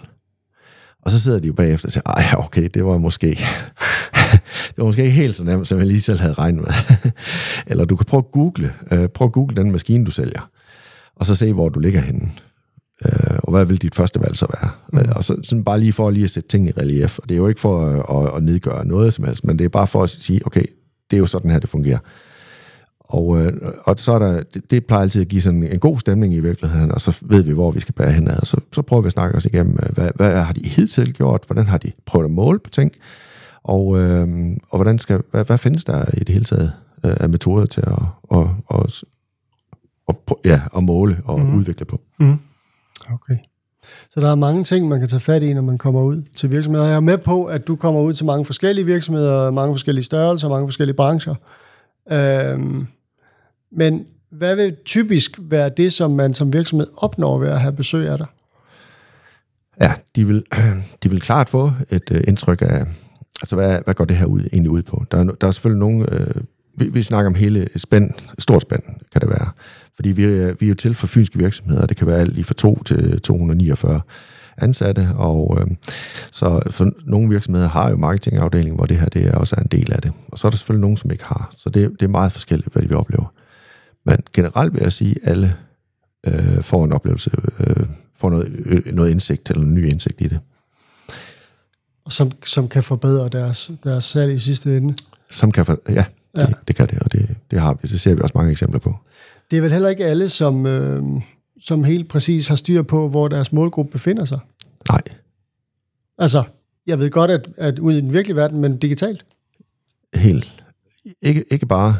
[1.02, 3.28] Og så sidder de jo bagefter og siger, ej, okay, det var måske,
[4.70, 6.72] det var måske ikke helt så nemt, som jeg lige selv havde regnet med.
[7.70, 10.50] Eller du kan prøve at google, øh, prøve at google den maskine, du sælger,
[11.16, 12.30] og så se, hvor du ligger henne.
[13.04, 14.70] Øh, og hvad vil dit første valg så være?
[14.92, 15.12] Mm.
[15.16, 17.18] Og så sådan bare lige for lige at sætte tingene i relief.
[17.18, 19.64] Og det er jo ikke for at, at, at nedgøre noget som helst, men det
[19.64, 20.64] er bare for at sige, okay,
[21.10, 21.98] det er jo sådan her, det fungerer.
[23.10, 23.52] Og, øh,
[23.84, 26.40] og så er der, det, det plejer altid at give sådan en god stemning i
[26.40, 28.40] virkeligheden, og så ved vi, hvor vi skal bære henad.
[28.42, 31.42] Så, så prøver vi at snakke os igennem, øh, hvad, hvad har de hidtil gjort,
[31.46, 32.92] hvordan har de prøvet at måle på ting,
[33.62, 34.28] og, øh,
[34.70, 36.72] og hvordan skal, hvad, hvad findes der i det hele taget
[37.04, 39.04] øh, af metoder til at, at, at,
[40.08, 41.54] at, ja, at måle og mm.
[41.54, 42.00] udvikle på.
[42.20, 42.38] Mm.
[43.12, 43.36] Okay.
[44.10, 46.50] Så der er mange ting, man kan tage fat i, når man kommer ud til
[46.50, 46.86] virksomheder.
[46.86, 50.48] Jeg er med på, at du kommer ud til mange forskellige virksomheder, mange forskellige størrelser,
[50.48, 51.34] mange forskellige brancher.
[52.12, 52.86] Øhm,
[53.72, 58.08] men hvad vil typisk være det, som man som virksomhed opnår ved at have besøg
[58.08, 58.26] af dig?
[59.80, 60.44] Ja, de vil,
[61.02, 62.86] de vil klart få et øh, indtryk af,
[63.42, 65.04] altså hvad, hvad går det her ud, egentlig ud på?
[65.10, 66.34] Der er, der er selvfølgelig nogle, øh,
[66.76, 69.50] vi, vi snakker om hele spænd, stort spænd kan det være.
[69.94, 72.44] Fordi vi, øh, vi er jo til for fynske virksomheder, det kan være alt lige
[72.44, 74.00] fra 2 til 249
[74.56, 75.66] ansatte, og øh,
[76.32, 79.68] så for nogle virksomheder har jo marketingafdeling, hvor det her det er også er en
[79.68, 80.12] del af det.
[80.28, 81.52] Og så er der selvfølgelig nogen, som ikke har.
[81.56, 83.32] Så det, det er meget forskelligt, hvad vi oplever.
[84.04, 85.56] Men generelt vil jeg sige, at alle
[86.26, 87.86] øh, får en oplevelse, øh,
[88.16, 90.40] får noget, øh, noget indsigt, eller en ny indsigt i det.
[92.08, 94.94] Som, som kan forbedre deres, deres salg i sidste ende.
[95.30, 96.04] Som kan, for, ja,
[96.36, 96.46] det, ja.
[96.68, 97.88] det kan det, og det, det har vi.
[97.88, 98.96] Det ser vi også mange eksempler på.
[99.50, 101.02] Det er vel heller ikke alle, som, øh,
[101.60, 104.38] som helt præcis har styr på, hvor deres målgruppe befinder sig.
[104.88, 105.02] Nej.
[106.18, 106.42] Altså,
[106.86, 109.24] jeg ved godt, at, at ude i den virkelige verden, men digitalt.
[110.14, 110.64] Helt.
[111.22, 111.96] Ikke, ikke bare,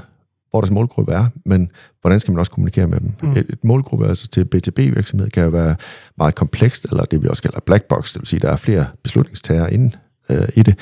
[0.50, 3.12] hvor deres målgruppe er, men hvordan skal man også kommunikere med dem.
[3.22, 3.30] Mm.
[3.30, 5.76] Et, et målgruppe altså til B2B-virksomhed kan jo være
[6.18, 8.86] meget komplekst, eller det vi også kalder black box, det vil sige, der er flere
[9.02, 9.96] beslutningstagere inde
[10.30, 10.78] øh, i det.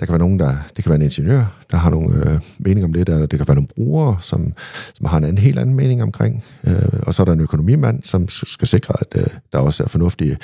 [0.00, 2.84] Der kan være nogen, der, det kan være en ingeniør, der har nogle øh, mening
[2.84, 4.52] om det, der, det kan være nogle brugere, som,
[4.94, 8.02] som har en anden, helt anden mening omkring, øh, og så er der en økonomimand,
[8.02, 10.36] som skal sikre, at øh, der også er fornuftige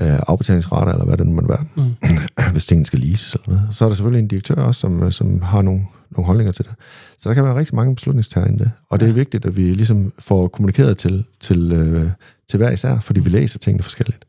[0.00, 1.94] øh, afbetalingsrater, eller hvad det nu må være, mm.
[2.52, 3.74] hvis tingene skal leases eller noget.
[3.74, 6.64] Så er der selvfølgelig en direktør også, som, øh, som har nogle, nogle holdninger til
[6.64, 6.74] det.
[7.18, 9.62] Så der kan være rigtig mange beslutningstager i det, og det er vigtigt, at vi
[9.62, 12.10] ligesom får kommunikeret til, til, øh,
[12.48, 14.24] til hver især, fordi vi læser tingene forskelligt.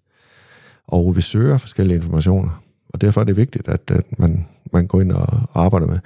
[0.87, 2.61] Og vi søger forskellige informationer.
[2.89, 5.99] Og derfor er det vigtigt, at, at man, man går ind og arbejder med,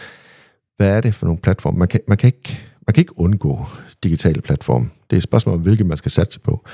[0.77, 1.79] hvad er det for nogle platforme?
[1.79, 3.65] Man kan, man kan, ikke, man kan ikke undgå
[4.03, 4.89] digitale platforme.
[5.09, 6.65] Det er et spørgsmål om, hvilke man skal satse på,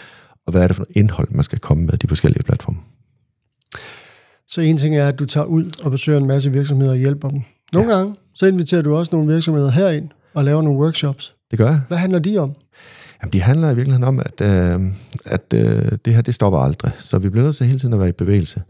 [0.45, 2.77] og hvad er det for noget indhold, man skal komme med de forskellige platforme.
[4.47, 7.29] Så en ting er, at du tager ud og besøger en masse virksomheder og hjælper
[7.29, 7.41] dem.
[7.73, 7.97] Nogle ja.
[7.97, 11.35] gange, så inviterer du også nogle virksomheder herind og laver nogle workshops.
[11.51, 11.81] Det gør jeg.
[11.87, 12.55] Hvad handler de om?
[13.21, 14.81] Jamen, de handler i virkeligheden om, at, øh,
[15.25, 16.91] at øh, det her, det stopper aldrig.
[16.99, 18.61] Så vi bliver nødt til hele tiden at være i bevægelse.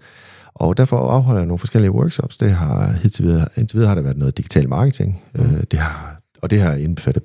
[0.53, 2.37] Og derfor afholder jeg nogle forskellige workshops.
[2.37, 5.23] Det har, indtil videre, indtil videre har der været noget digital marketing.
[5.33, 5.41] Mm.
[5.41, 7.23] Øh, det har, og det har indbefattet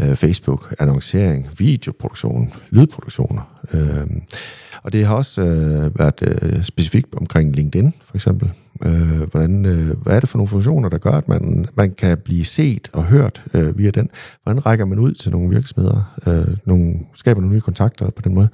[0.00, 3.60] øh, Facebook, annoncering, videoproduktion, lydproduktioner.
[3.72, 4.06] Øh,
[4.82, 8.52] og det har også øh, været øh, specifikt omkring LinkedIn, for eksempel.
[8.84, 12.18] Øh, hvordan, øh, hvad er det for nogle funktioner, der gør, at man, man kan
[12.18, 14.10] blive set og hørt øh, via den?
[14.42, 16.14] Hvordan rækker man ud til nogle virksomheder?
[16.26, 18.48] Øh, nogle, skaber nogle nye kontakter på den måde?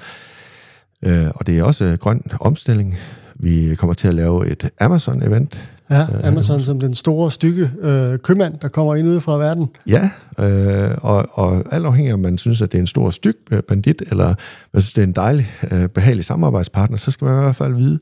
[1.07, 2.97] Øh, og det er også øh, grøn omstilling.
[3.43, 5.59] Vi kommer til at lave et Amazon-event.
[5.91, 9.69] Ja, Amazon øh, som den store, stykke øh, købmand, der kommer ind ude fra verden.
[9.87, 13.37] Ja, øh, og, og alt afhængig om man synes, at det er en stor styk
[13.69, 14.35] bandit, eller
[14.73, 17.75] man synes, det er en dejlig, øh, behagelig samarbejdspartner, så skal man i hvert fald
[17.75, 17.99] vide,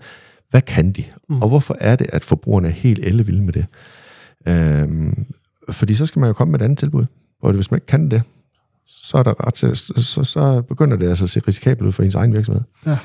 [0.51, 1.05] hvad kan de?
[1.29, 1.42] Mm.
[1.42, 3.66] Og hvorfor er det, at forbrugerne er helt ellevilde med det?
[4.48, 5.12] Øh,
[5.70, 7.05] fordi så skal man jo komme med et andet tilbud.
[7.42, 8.22] Og hvis man ikke kan det,
[8.87, 12.03] så, er der ret til, så, så begynder det altså at se risikabelt ud for
[12.03, 12.62] ens egen virksomhed.
[12.87, 12.98] Ja.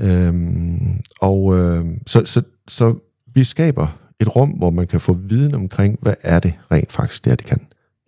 [0.00, 2.94] Øhm, og øh, så, så, så
[3.34, 7.24] vi skaber et rum, hvor man kan få viden omkring, hvad er det rent faktisk,
[7.24, 7.58] det er, det kan.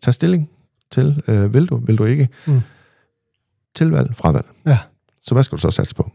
[0.02, 0.50] Tag stilling
[0.90, 2.28] til, øh, vil du, vil du ikke?
[2.46, 2.60] Mm.
[3.74, 4.46] Tilvalg, fravalg.
[4.66, 4.78] Ja.
[5.22, 6.10] Så hvad skal du så satse på?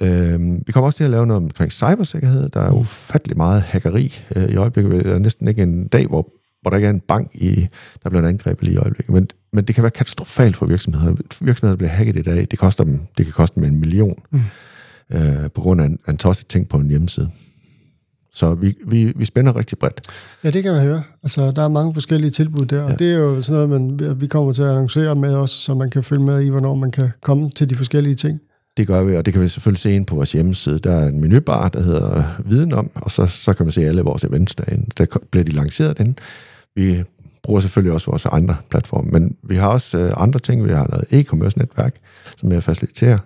[0.00, 2.48] Øhm, vi kommer også til at lave noget omkring cybersikkerhed.
[2.48, 2.78] Der er mm.
[2.78, 5.04] ufattelig meget hackeri øh, i øjeblikket.
[5.04, 6.28] Der er næsten ikke en dag, hvor,
[6.66, 7.68] hvor der ikke er en bank, i,
[8.02, 9.14] der bliver angrebet lige i øjeblikket.
[9.14, 11.16] Men, men det kan være katastrofalt for virksomheder.
[11.40, 14.22] Virksomheder, der bliver hacket i dag, det, koster dem, det kan koste dem en million.
[14.30, 14.40] Mm
[15.12, 17.30] øh, på grund af en, en tosset ting på en hjemmeside.
[18.32, 20.00] Så vi, vi, vi spænder rigtig bredt.
[20.44, 21.02] Ja, det kan man høre.
[21.22, 22.92] Altså, der er mange forskellige tilbud der, ja.
[22.92, 25.74] og det er jo sådan noget, man, vi kommer til at annoncere med os, så
[25.74, 28.40] man kan følge med i, hvornår man kan komme til de forskellige ting.
[28.76, 30.78] Det gør vi, og det kan vi selvfølgelig se ind på vores hjemmeside.
[30.78, 34.02] Der er en menubar, der hedder Viden om, og så, så kan man se alle
[34.02, 34.86] vores events derinde.
[34.98, 36.18] Der bliver de lanceret den.
[36.76, 37.04] Vi
[37.42, 40.64] bruger selvfølgelig også vores andre platforme, men vi har også øh, andre ting.
[40.64, 41.94] Vi har noget e-commerce-netværk,
[42.36, 43.18] som jeg faciliterer.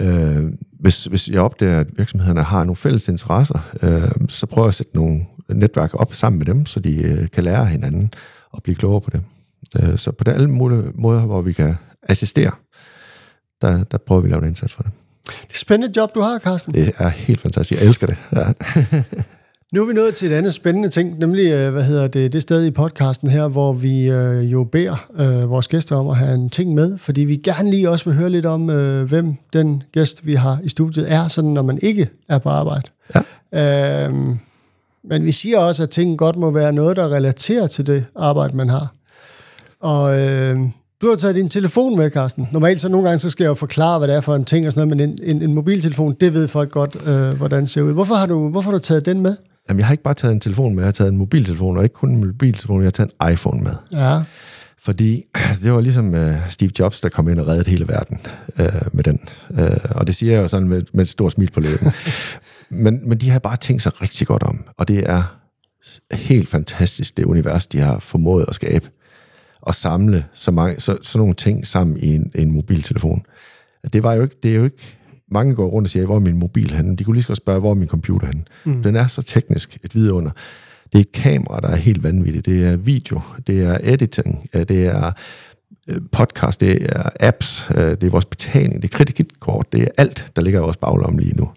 [0.00, 0.44] Øh,
[0.80, 4.74] hvis, hvis jeg opdager, at virksomhederne har nogle fælles interesser, øh, så prøver jeg at
[4.74, 8.12] sætte nogle netværk op sammen med dem, så de øh, kan lære hinanden
[8.50, 9.22] og blive klogere på det.
[9.82, 12.52] Øh, så på det alle mulige måder, hvor vi kan assistere,
[13.62, 14.92] der, der prøver vi at lave en indsats for det.
[15.26, 16.74] Det er spændende job, du har, Carsten.
[16.74, 17.80] Det er helt fantastisk.
[17.80, 18.16] Jeg elsker det.
[18.32, 18.52] Ja.
[19.76, 22.42] Nu er vi nået til et andet spændende ting, nemlig øh, hvad hedder det, det
[22.42, 26.34] sted i podcasten her, hvor vi øh, jo beder øh, vores gæster om at have
[26.34, 29.82] en ting med, fordi vi gerne lige også vil høre lidt om, øh, hvem den
[29.92, 32.82] gæst, vi har i studiet, er, sådan når man ikke er på arbejde.
[33.52, 34.04] Ja.
[34.04, 34.38] Øhm,
[35.04, 38.56] men vi siger også, at ting godt må være noget, der relaterer til det arbejde,
[38.56, 38.94] man har.
[39.80, 40.58] Og øh,
[41.02, 42.48] du har taget din telefon med, Carsten.
[42.52, 44.66] Normalt så nogle gange, så skal jeg jo forklare, hvad det er for en ting
[44.66, 47.70] og sådan noget, men en, en, en mobiltelefon, det ved folk godt, øh, hvordan det
[47.70, 47.92] ser ud.
[47.92, 49.36] Hvorfor har, du, hvorfor har du taget den med?
[49.68, 51.82] Jamen, jeg har ikke bare taget en telefon med, jeg har taget en mobiltelefon, og
[51.82, 53.74] ikke kun en mobiltelefon, jeg har taget en iPhone med.
[53.92, 54.22] Ja.
[54.78, 55.24] Fordi
[55.62, 58.20] det var ligesom uh, Steve Jobs, der kom ind og reddede hele verden
[58.60, 59.20] uh, med den.
[59.50, 61.92] Uh, og det siger jeg jo sådan med, med et stort smil på læben.
[62.84, 65.22] men, men de har bare tænkt sig rigtig godt om, og det er
[66.12, 68.90] helt fantastisk, det univers, de har formået at skabe.
[69.60, 73.22] Og samle så mange, så, sådan nogle ting sammen i en, en mobiltelefon.
[73.92, 74.98] Det, var jo ikke, det er jo ikke
[75.30, 76.96] mange går rundt og siger, hvor er min mobil henne?
[76.96, 78.44] De kunne lige så godt spørge, hvor er min computer henne?
[78.64, 78.82] Mm.
[78.82, 80.30] Den er så teknisk et vidunder.
[80.92, 82.46] Det er kamera, der er helt vanvittigt.
[82.46, 85.12] Det er video, det er editing, øh, det er
[85.88, 89.88] øh, podcast, det er apps, øh, det er vores betaling, det er kreditkort, det er
[89.96, 91.50] alt, der ligger i vores baglomme lige nu.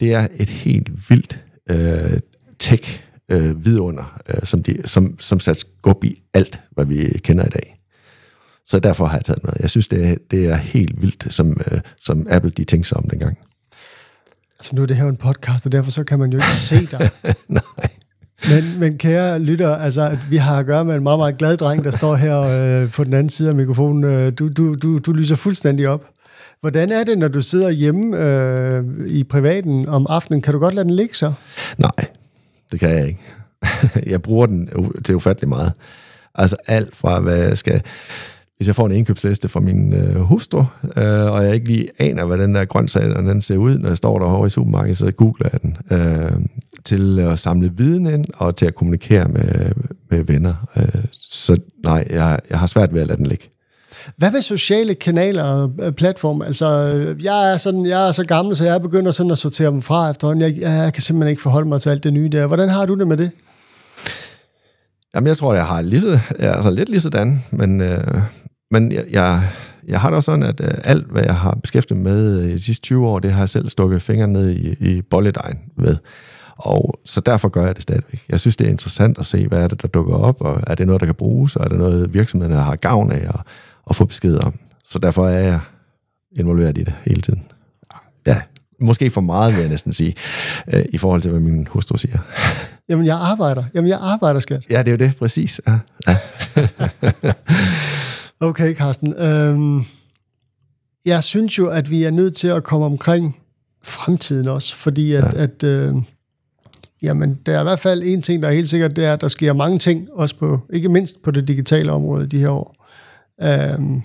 [0.00, 2.20] Det er et helt vildt øh,
[2.58, 7.44] tech øh, vidunder, øh, som, de, som, som sat skub i alt, hvad vi kender
[7.44, 7.81] i dag.
[8.66, 9.52] Så derfor har jeg taget med.
[9.60, 12.98] Jeg synes, det er, det er helt vildt, som, øh, som Apple de tænkte sig
[12.98, 13.38] om dengang.
[14.58, 16.86] Altså nu er det her en podcast, og derfor så kan man jo ikke se
[16.86, 17.10] dig.
[17.48, 17.62] Nej.
[18.50, 21.56] Men, men kære lytter, altså, at vi har at gøre med en meget, meget glad
[21.56, 24.04] dreng, der står her øh, på den anden side af mikrofonen.
[24.04, 26.04] Øh, du, du, du, du lyser fuldstændig op.
[26.60, 30.42] Hvordan er det, når du sidder hjemme øh, i privaten om aftenen?
[30.42, 31.32] Kan du godt lade den ligge så?
[31.78, 32.06] Nej,
[32.72, 33.20] det kan jeg ikke.
[34.12, 34.68] jeg bruger den
[35.04, 35.72] til ufattelig meget.
[36.34, 37.82] Altså alt fra, hvad jeg skal...
[38.62, 40.64] Hvis jeg får en indkøbsliste fra min øh, hustru,
[40.96, 43.96] øh, og jeg ikke lige aner, hvad den der grøntsag den ser ud, når jeg
[43.96, 45.76] står derovre i supermarkedet, så googler jeg den.
[45.90, 46.32] Øh,
[46.84, 49.72] til at samle viden ind, og til at kommunikere med,
[50.10, 50.54] med venner.
[50.76, 53.48] Øh, så nej, jeg, jeg har svært ved at lade den ligge.
[54.16, 56.46] Hvad med sociale kanaler og platforme?
[56.46, 56.66] Altså,
[57.22, 60.10] jeg er, sådan, jeg er så gammel, så jeg begynder sådan at sortere dem fra
[60.10, 60.42] efterhånden.
[60.42, 62.46] Jeg, jeg kan simpelthen ikke forholde mig til alt det nye der.
[62.46, 63.30] Hvordan har du det med det?
[65.14, 66.04] Jamen, jeg tror, jeg har lidt,
[66.38, 68.22] altså lidt lige sådan, men, øh,
[68.72, 69.48] men jeg, jeg,
[69.88, 72.60] jeg har det også sådan, at øh, alt, hvad jeg har beskæftiget med i de
[72.60, 75.96] sidste 20 år, det har jeg selv stukket fingeren ned i, i bolledejen ved.
[76.56, 78.24] Og så derfor gør jeg det stadigvæk.
[78.28, 80.74] Jeg synes, det er interessant at se, hvad er det, der dukker op, og er
[80.74, 83.40] det noget, der kan bruges, og er det noget, virksomhederne har gavn af at,
[83.90, 84.54] at få besked om.
[84.84, 85.60] Så derfor er jeg
[86.32, 87.42] involveret i det hele tiden.
[88.26, 88.40] Ja,
[88.80, 90.14] måske for meget, vil jeg næsten sige,
[90.72, 92.18] øh, i forhold til, hvad min hustru siger.
[92.88, 93.64] Jamen, jeg arbejder.
[93.74, 94.62] Jamen, jeg arbejder, skat.
[94.70, 95.60] Ja, det er jo det, præcis.
[95.66, 95.78] Ja.
[96.06, 96.16] ja.
[98.42, 99.14] okay, Carsten.
[99.14, 99.84] Øhm,
[101.04, 103.38] jeg synes jo, at vi er nødt til at komme omkring
[103.82, 105.42] fremtiden også, fordi at, ja.
[105.42, 105.94] at øh,
[107.02, 109.20] jamen, der er i hvert fald en ting, der er helt sikkert, det er, at
[109.20, 112.86] der sker mange ting, også på, ikke mindst på det digitale område de her år.
[113.42, 114.02] Øhm,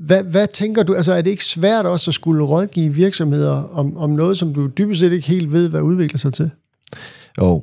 [0.00, 3.96] hvad, hvad tænker du, altså er det ikke svært også at skulle rådgive virksomheder om,
[3.96, 6.50] om noget, som du dybest set ikke helt ved, hvad udvikler sig til?
[7.38, 7.62] Jo,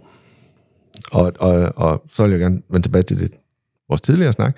[1.11, 3.31] og, og, og så vil jeg gerne vende tilbage til det,
[3.89, 4.57] vores tidligere snak,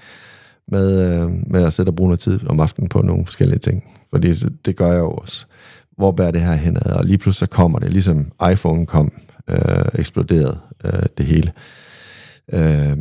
[0.67, 3.83] med, øh, med at sætte og bruge noget tid om aftenen på nogle forskellige ting.
[4.09, 4.33] Fordi
[4.65, 5.45] det gør jeg jo også.
[5.97, 6.85] Hvor bærer det her henad?
[6.85, 9.11] Og lige pludselig så kommer det, ligesom iPhone kom,
[9.49, 11.51] øh, eksploderet øh, det hele.
[12.53, 12.97] Øh,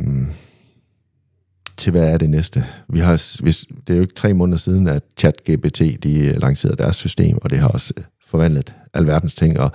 [1.77, 2.65] til hvad er det næste?
[2.89, 6.95] Vi har, hvis, det er jo ikke tre måneder siden, at ChatGPT de lancerede deres
[6.95, 9.71] system, og det har også øh, forvandlet alverdens ting, og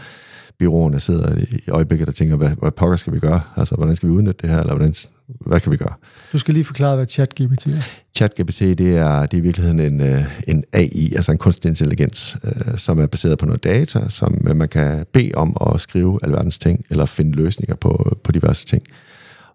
[0.62, 3.40] byråerne sidder i øjeblikket og tænker, hvad, hvad pokker skal vi gøre?
[3.56, 4.94] Altså, hvordan skal vi udnytte det her, eller hvordan,
[5.26, 5.94] hvad kan vi gøre?
[6.32, 7.82] Du skal lige forklare, hvad ChatGPT er.
[8.16, 12.36] ChatGPT, det er, det er i virkeligheden en, øh, en AI, altså en kunstig intelligens,
[12.44, 16.58] øh, som er baseret på noget data, som man kan bede om at skrive alverdens
[16.58, 18.82] ting, eller finde løsninger på, på diverse ting.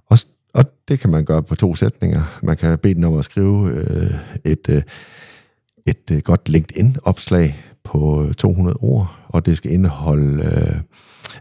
[0.10, 0.18] Og,
[0.54, 2.40] og det kan man gøre på to sætninger.
[2.44, 4.82] Man kan bede den om at skrive øh, et, øh,
[5.86, 7.56] et øh, godt LinkedIn-opslag
[7.88, 10.80] på 200 ord, og det skal indeholde øh,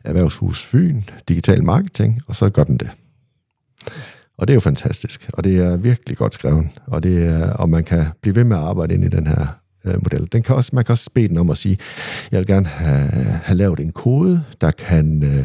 [0.05, 2.91] Erhvervshus Fyn, digital marketing, og så gør den det.
[4.39, 7.69] Og det er jo fantastisk, og det er virkelig godt skrevet, og, det er, og
[7.69, 9.47] man kan blive ved med at arbejde ind i den her
[9.85, 10.29] øh, model.
[10.33, 11.79] Den kan også, man kan også bede den om at sige,
[12.31, 13.11] jeg vil gerne have,
[13.45, 15.45] have lavet en kode, der kan øh,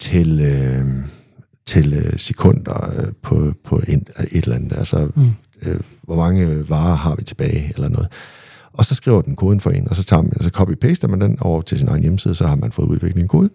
[0.00, 0.84] til, øh,
[1.66, 5.30] til øh, sekunder øh, på, på en, et eller andet, altså mm.
[5.62, 8.08] øh, hvor mange varer har vi tilbage, eller noget.
[8.72, 11.38] Og så skriver den koden for en, og så, tager man, så copy-paster man den
[11.40, 13.50] over til sin egen hjemmeside, så har man fået udviklet en kode.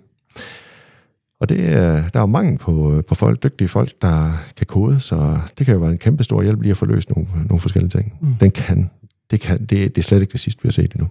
[1.40, 5.40] Og det, der er jo mange på, på folk, dygtige folk, der kan kode, så
[5.58, 7.90] det kan jo være en kæmpe stor hjælp lige at få løst nogle, nogle forskellige
[7.90, 8.14] ting.
[8.22, 8.36] Mm.
[8.36, 8.90] Den kan,
[9.32, 11.08] det, kan det, det er slet ikke det sidste, vi har set endnu.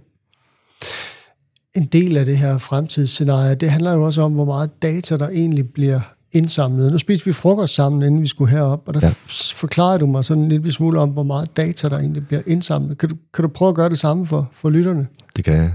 [1.77, 5.29] En del af det her fremtidsscenarie, det handler jo også om, hvor meget data, der
[5.29, 6.01] egentlig bliver
[6.37, 6.93] indsamlet.
[6.93, 9.13] Nu spiste vi frokost sammen, inden vi skulle herop, og der ja.
[9.55, 12.99] forklarede du mig sådan en lille smule om, hvor meget data, der egentlig bliver indsamlet.
[12.99, 15.07] Kan du, kan du prøve at gøre det samme for, for lytterne?
[15.37, 15.73] Det kan jeg.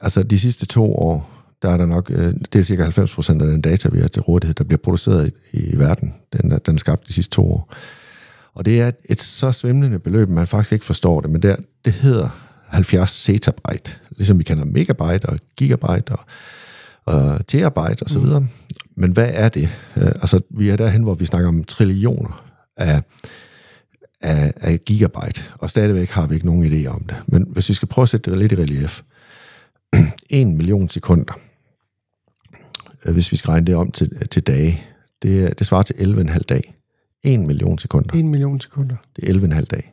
[0.00, 1.30] Altså, de sidste to år,
[1.62, 4.08] der er der nok, øh, det er cirka 90 procent af den data, vi har
[4.08, 6.14] til rådighed, der bliver produceret i, i verden.
[6.32, 7.74] Den den er skabt de sidste to år.
[8.54, 11.56] Og det er et, så svimlende beløb, man faktisk ikke forstår det, men det, er,
[11.84, 12.28] det hedder
[12.66, 16.20] 70 zettabyte, ligesom vi kender megabyte og gigabyte og,
[17.04, 18.22] og terabyte osv.
[18.22, 18.48] Mm.
[18.96, 19.68] Men hvad er det?
[19.96, 22.44] Øh, altså, vi er derhen, hvor vi snakker om trillioner
[22.76, 23.02] af,
[24.20, 27.16] af, af gigabyte, og stadigvæk har vi ikke nogen idé om det.
[27.26, 29.02] Men hvis vi skal prøve at sætte det lidt i relief,
[30.30, 31.34] en million sekunder,
[33.06, 34.80] øh, hvis vi skal regne det om til, til dage,
[35.22, 36.74] det, det svarer til 11,5 dag.
[37.22, 38.14] 1 million sekunder.
[38.14, 38.96] 1 million sekunder.
[39.16, 39.92] Det er 11,5 dag.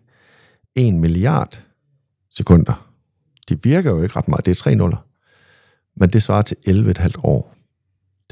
[0.75, 1.63] 1 milliard
[2.31, 2.89] sekunder.
[3.49, 4.45] De Det virker jo ikke ret meget.
[4.45, 5.05] Det er tre nuller.
[5.95, 7.55] Men det svarer til 11,5 år.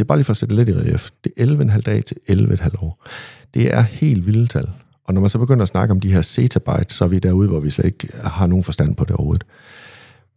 [0.02, 1.10] Det er bare lige for at sætte lidt i relief.
[1.24, 3.06] Det er 11,5 dage til 11,5 år.
[3.54, 4.70] Det er helt vilde tal.
[5.04, 7.48] Og når man så begynder at snakke om de her zettabyte, så er vi derude,
[7.48, 9.44] hvor vi slet ikke har nogen forstand på det overhovedet.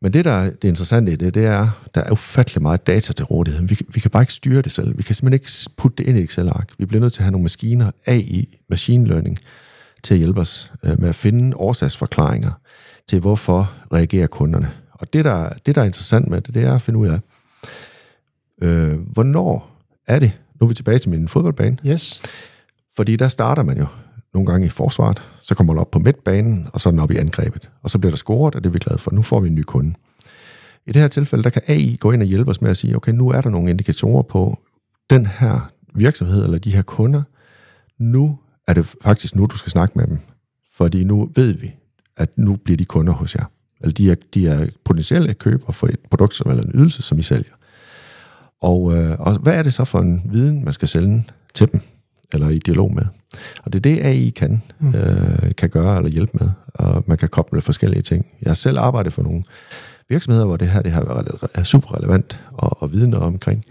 [0.03, 3.13] Men det, der er det interessante i det, det er, der er ufattelig meget data
[3.13, 3.67] til rådighed.
[3.67, 4.99] Vi, vi kan bare ikke styre det selv.
[4.99, 6.69] Vi kan simpelthen ikke putte det ind i Excel-ark.
[6.79, 9.39] Vi bliver nødt til at have nogle maskiner, AI, machine learning,
[10.03, 12.51] til at hjælpe os øh, med at finde årsagsforklaringer
[13.09, 14.71] til, hvorfor reagerer kunderne.
[14.93, 17.21] Og det, der, det, der er interessant med det, det er at finde ud af,
[18.65, 19.71] øh, hvornår
[20.07, 22.23] er det, nu er vi tilbage til min fodboldbane, Yes.
[22.97, 23.87] fordi der starter man jo
[24.35, 27.11] nogle gange i forsvaret, så kommer man op på midtbanen, og så er den op
[27.11, 27.71] i angrebet.
[27.83, 29.11] Og så bliver der scoret, og det er vi glade for.
[29.11, 29.95] Nu får vi en ny kunde.
[30.87, 32.97] I det her tilfælde, der kan AI gå ind og hjælpe os med at sige,
[32.97, 34.59] okay, nu er der nogle indikatorer på
[35.11, 37.23] den her virksomhed, eller de her kunder.
[37.99, 40.19] Nu er det faktisk nu, du skal snakke med dem.
[40.73, 41.75] Fordi nu ved vi,
[42.17, 43.45] at nu bliver de kunder hos jer.
[43.81, 47.19] Eller de er, de er potentielle køber for et produkt som, eller en ydelse, som
[47.19, 47.53] I sælger.
[48.65, 51.25] Og, øh, og hvad er det så for en viden, man skal sælge
[51.55, 51.81] til dem,
[52.33, 53.05] eller i dialog med?
[53.65, 54.95] Og det er det, AI kan, mm.
[54.95, 58.27] øh, kan gøre eller hjælpe med, og man kan koble forskellige ting.
[58.43, 59.43] Jeg har selv arbejdet for nogle
[60.09, 63.65] virksomheder, hvor det her det har været er super relevant og, og vide noget omkring.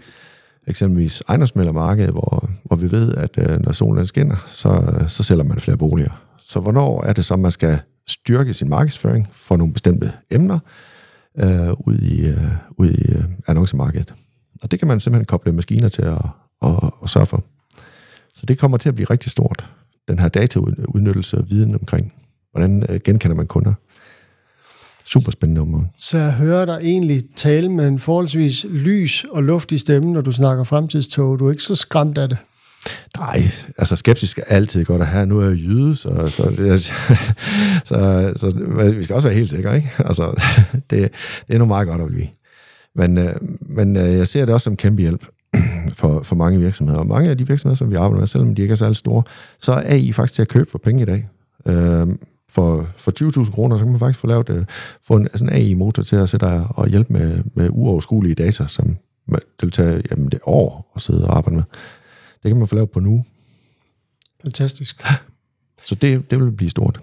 [0.66, 5.60] Eksempelvis ejendomsmældermarkedet, hvor, hvor vi ved, at øh, når solen skinner, så, så sælger man
[5.60, 6.22] flere boliger.
[6.38, 10.58] Så hvornår er det så, man skal styrke sin markedsføring for nogle bestemte emner
[11.38, 14.14] øh, ud i, øh, ud i øh, annoncemarkedet?
[14.64, 16.18] Og det kan man simpelthen koble maskiner til at,
[16.62, 17.44] at, at sørge for.
[18.36, 19.70] Så det kommer til at blive rigtig stort,
[20.08, 22.12] den her dataudnyttelse og viden omkring,
[22.52, 23.72] hvordan øh, genkender man kunder.
[25.04, 25.86] Super spændende område.
[25.98, 30.32] Så jeg hører dig egentlig tale med en forholdsvis lys og luftig stemme, når du
[30.32, 31.38] snakker fremtidstog.
[31.38, 32.38] Du er ikke så skræmt af det.
[33.18, 33.42] Nej,
[33.78, 35.26] altså skeptisk er altid godt at have.
[35.26, 36.94] Nu er jeg jyde, så, så, det, så,
[37.84, 39.90] så, så vi skal også være helt sikre, ikke?
[39.98, 40.42] Altså,
[40.90, 41.10] det,
[41.48, 42.28] det er nu meget godt at blive.
[42.94, 45.26] Men, øh, men øh, jeg ser det også som kæmpe hjælp
[45.98, 46.98] for, for mange virksomheder.
[46.98, 49.22] Og mange af de virksomheder, som vi arbejder med, selvom de ikke er særlig store,
[49.58, 51.28] så er AI faktisk til at købe for penge i dag.
[51.66, 52.06] Øh,
[52.50, 54.64] for, for 20.000 kroner, så kan man faktisk få lavet øh,
[55.06, 58.96] få en sådan AI-motor til at sætte og, og hjælpe med, med uoverskuelige data, som
[59.28, 61.64] det vil tage jamen, det år at sidde og arbejde med.
[62.42, 63.24] Det kan man få lavet på nu.
[64.44, 65.02] Fantastisk.
[65.84, 67.00] Så det, det vil blive stort.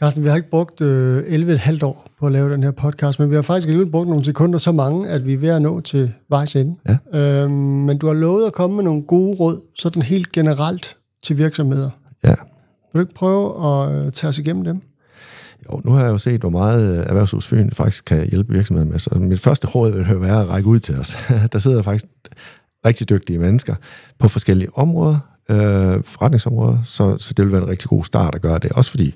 [0.00, 3.30] Carsten, vi har ikke brugt øh, 11,5 år på at lave den her podcast, men
[3.30, 5.80] vi har faktisk alligevel brugt nogle sekunder så mange, at vi er ved at nå
[5.80, 6.76] til vejs ende.
[7.12, 7.20] Ja.
[7.20, 11.38] Øhm, men du har lovet at komme med nogle gode råd, sådan helt generelt til
[11.38, 11.90] virksomheder.
[12.24, 12.34] Ja.
[12.92, 14.80] Vil du ikke prøve at øh, tage os igennem dem?
[15.72, 18.90] Jo, nu har jeg jo set, hvor meget øh, Erhvervshus Fyn faktisk kan hjælpe virksomheden
[18.90, 18.98] med.
[18.98, 21.16] Så mit første råd vil jo være at række ud til os.
[21.52, 22.04] Der sidder faktisk
[22.86, 23.74] rigtig dygtige mennesker
[24.18, 25.18] på forskellige områder,
[25.50, 25.56] øh,
[26.04, 28.72] forretningsområder, så, så det vil være en rigtig god start at gøre det.
[28.72, 29.14] Også fordi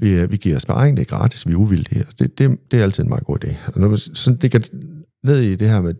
[0.00, 2.04] vi, øh, vi giver sparring, det er gratis, vi er uvildige.
[2.18, 3.54] Det, det, det er altid en meget god idé.
[3.74, 4.62] Og når man sådan, det kan
[5.24, 5.94] ned i det her med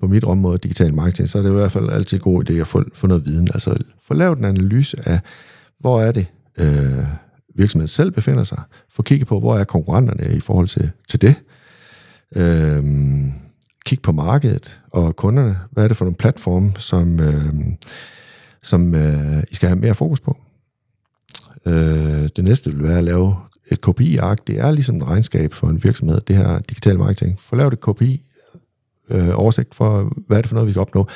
[0.00, 2.52] på mit område, digital marketing, så er det i hvert fald altid en god idé
[2.52, 3.48] at få, få noget viden.
[3.54, 5.20] Altså få lavet en analyse af,
[5.80, 6.26] hvor er det,
[6.58, 7.04] øh,
[7.56, 8.62] virksomheden selv befinder sig.
[8.90, 11.34] Få kigget på, hvor er konkurrenterne i forhold til, til det.
[12.36, 12.84] Øh,
[13.86, 15.58] kig på markedet og kunderne.
[15.70, 17.54] Hvad er det for nogle platforme, som, øh,
[18.62, 20.36] som øh, I skal have mere fokus på?
[21.66, 23.36] Øh, det næste vil være at lave
[23.70, 24.46] et KPI-ark.
[24.46, 27.40] Det er ligesom et regnskab for en virksomhed, det her digital marketing.
[27.40, 28.26] Få lavet et KPI,
[29.10, 31.06] øh, oversigt for, hvad er det for noget, vi skal opnå.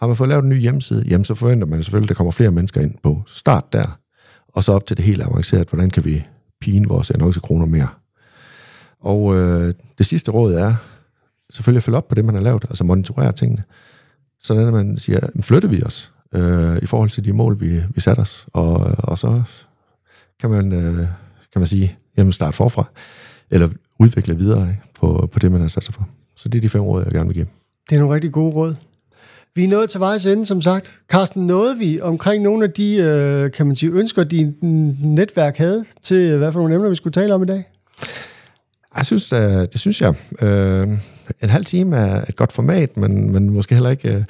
[0.00, 2.30] Har man fået lavet en ny hjemmeside, jamen så forventer man selvfølgelig, at der kommer
[2.30, 3.22] flere mennesker ind på.
[3.26, 3.98] Start der,
[4.48, 6.24] og så op til det helt avancerede, hvordan kan vi
[6.60, 7.88] pine vores annoncekroner mere.
[9.00, 10.74] Og øh, det sidste råd er
[11.50, 13.62] selvfølgelig at følge op på det, man har lavet, altså monitorere tingene.
[14.42, 18.00] Sådan at man siger, flytter vi os øh, i forhold til de mål, vi, vi
[18.00, 19.42] satte os, og, og så
[20.40, 20.96] kan man, øh,
[21.52, 22.84] kan man sige, jamen starte forfra,
[23.50, 23.68] eller
[24.00, 26.08] udvikle videre ikke, på, på det, man har sat sig for.
[26.36, 27.46] Så det er de fem råd, jeg gerne vil give.
[27.90, 28.74] Det er nogle rigtig gode råd.
[29.54, 30.98] Vi er nået til vejs ende, som sagt.
[31.08, 34.54] Carsten, nåede vi omkring nogle af de, øh, kan man sige, ønsker, din
[35.02, 37.64] netværk havde til, hvad for nogle emner, vi skulle tale om i dag?
[38.96, 40.14] Jeg synes, øh, det synes jeg.
[40.42, 40.88] Øh,
[41.42, 44.24] en halv time er et godt format, men, men måske heller ikke...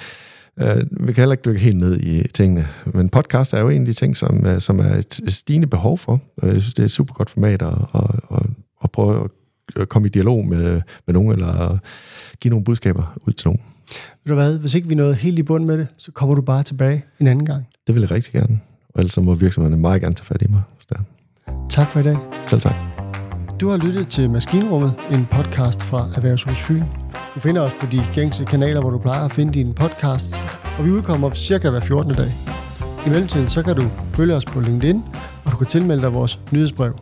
[0.60, 2.68] Øh, vi kan heller ikke dykke helt ned i tingene.
[2.86, 5.98] Men podcast er jo en af de ting, som, øh, som er et stigende behov
[5.98, 6.20] for.
[6.42, 8.42] Øh, Jeg synes, det er et super godt format at, at, at,
[8.84, 9.28] at prøve
[9.76, 11.78] at komme i dialog med, med nogen, eller
[12.40, 13.60] give nogle budskaber ud til nogen.
[14.24, 16.42] Ved du hvad, hvis ikke vi nåede helt i bund med det, så kommer du
[16.42, 17.66] bare tilbage en anden gang.
[17.86, 18.60] Det vil jeg rigtig gerne.
[18.94, 20.62] Og ellers må virksomhederne meget gerne tage fat i mig.
[20.78, 20.98] Så der.
[21.70, 22.16] Tak for i dag.
[22.46, 22.95] Selv tak.
[23.60, 26.82] Du har lyttet til Maskinrummet, en podcast fra Erhvervshus Fyn.
[27.34, 30.40] Du finder os på de gængse kanaler, hvor du plejer at finde dine podcasts,
[30.78, 32.14] og vi udkommer cirka hver 14.
[32.14, 32.32] dag.
[33.06, 33.82] I mellemtiden så kan du
[34.12, 35.02] følge os på LinkedIn,
[35.44, 36.94] og du kan tilmelde dig vores nyhedsbrev.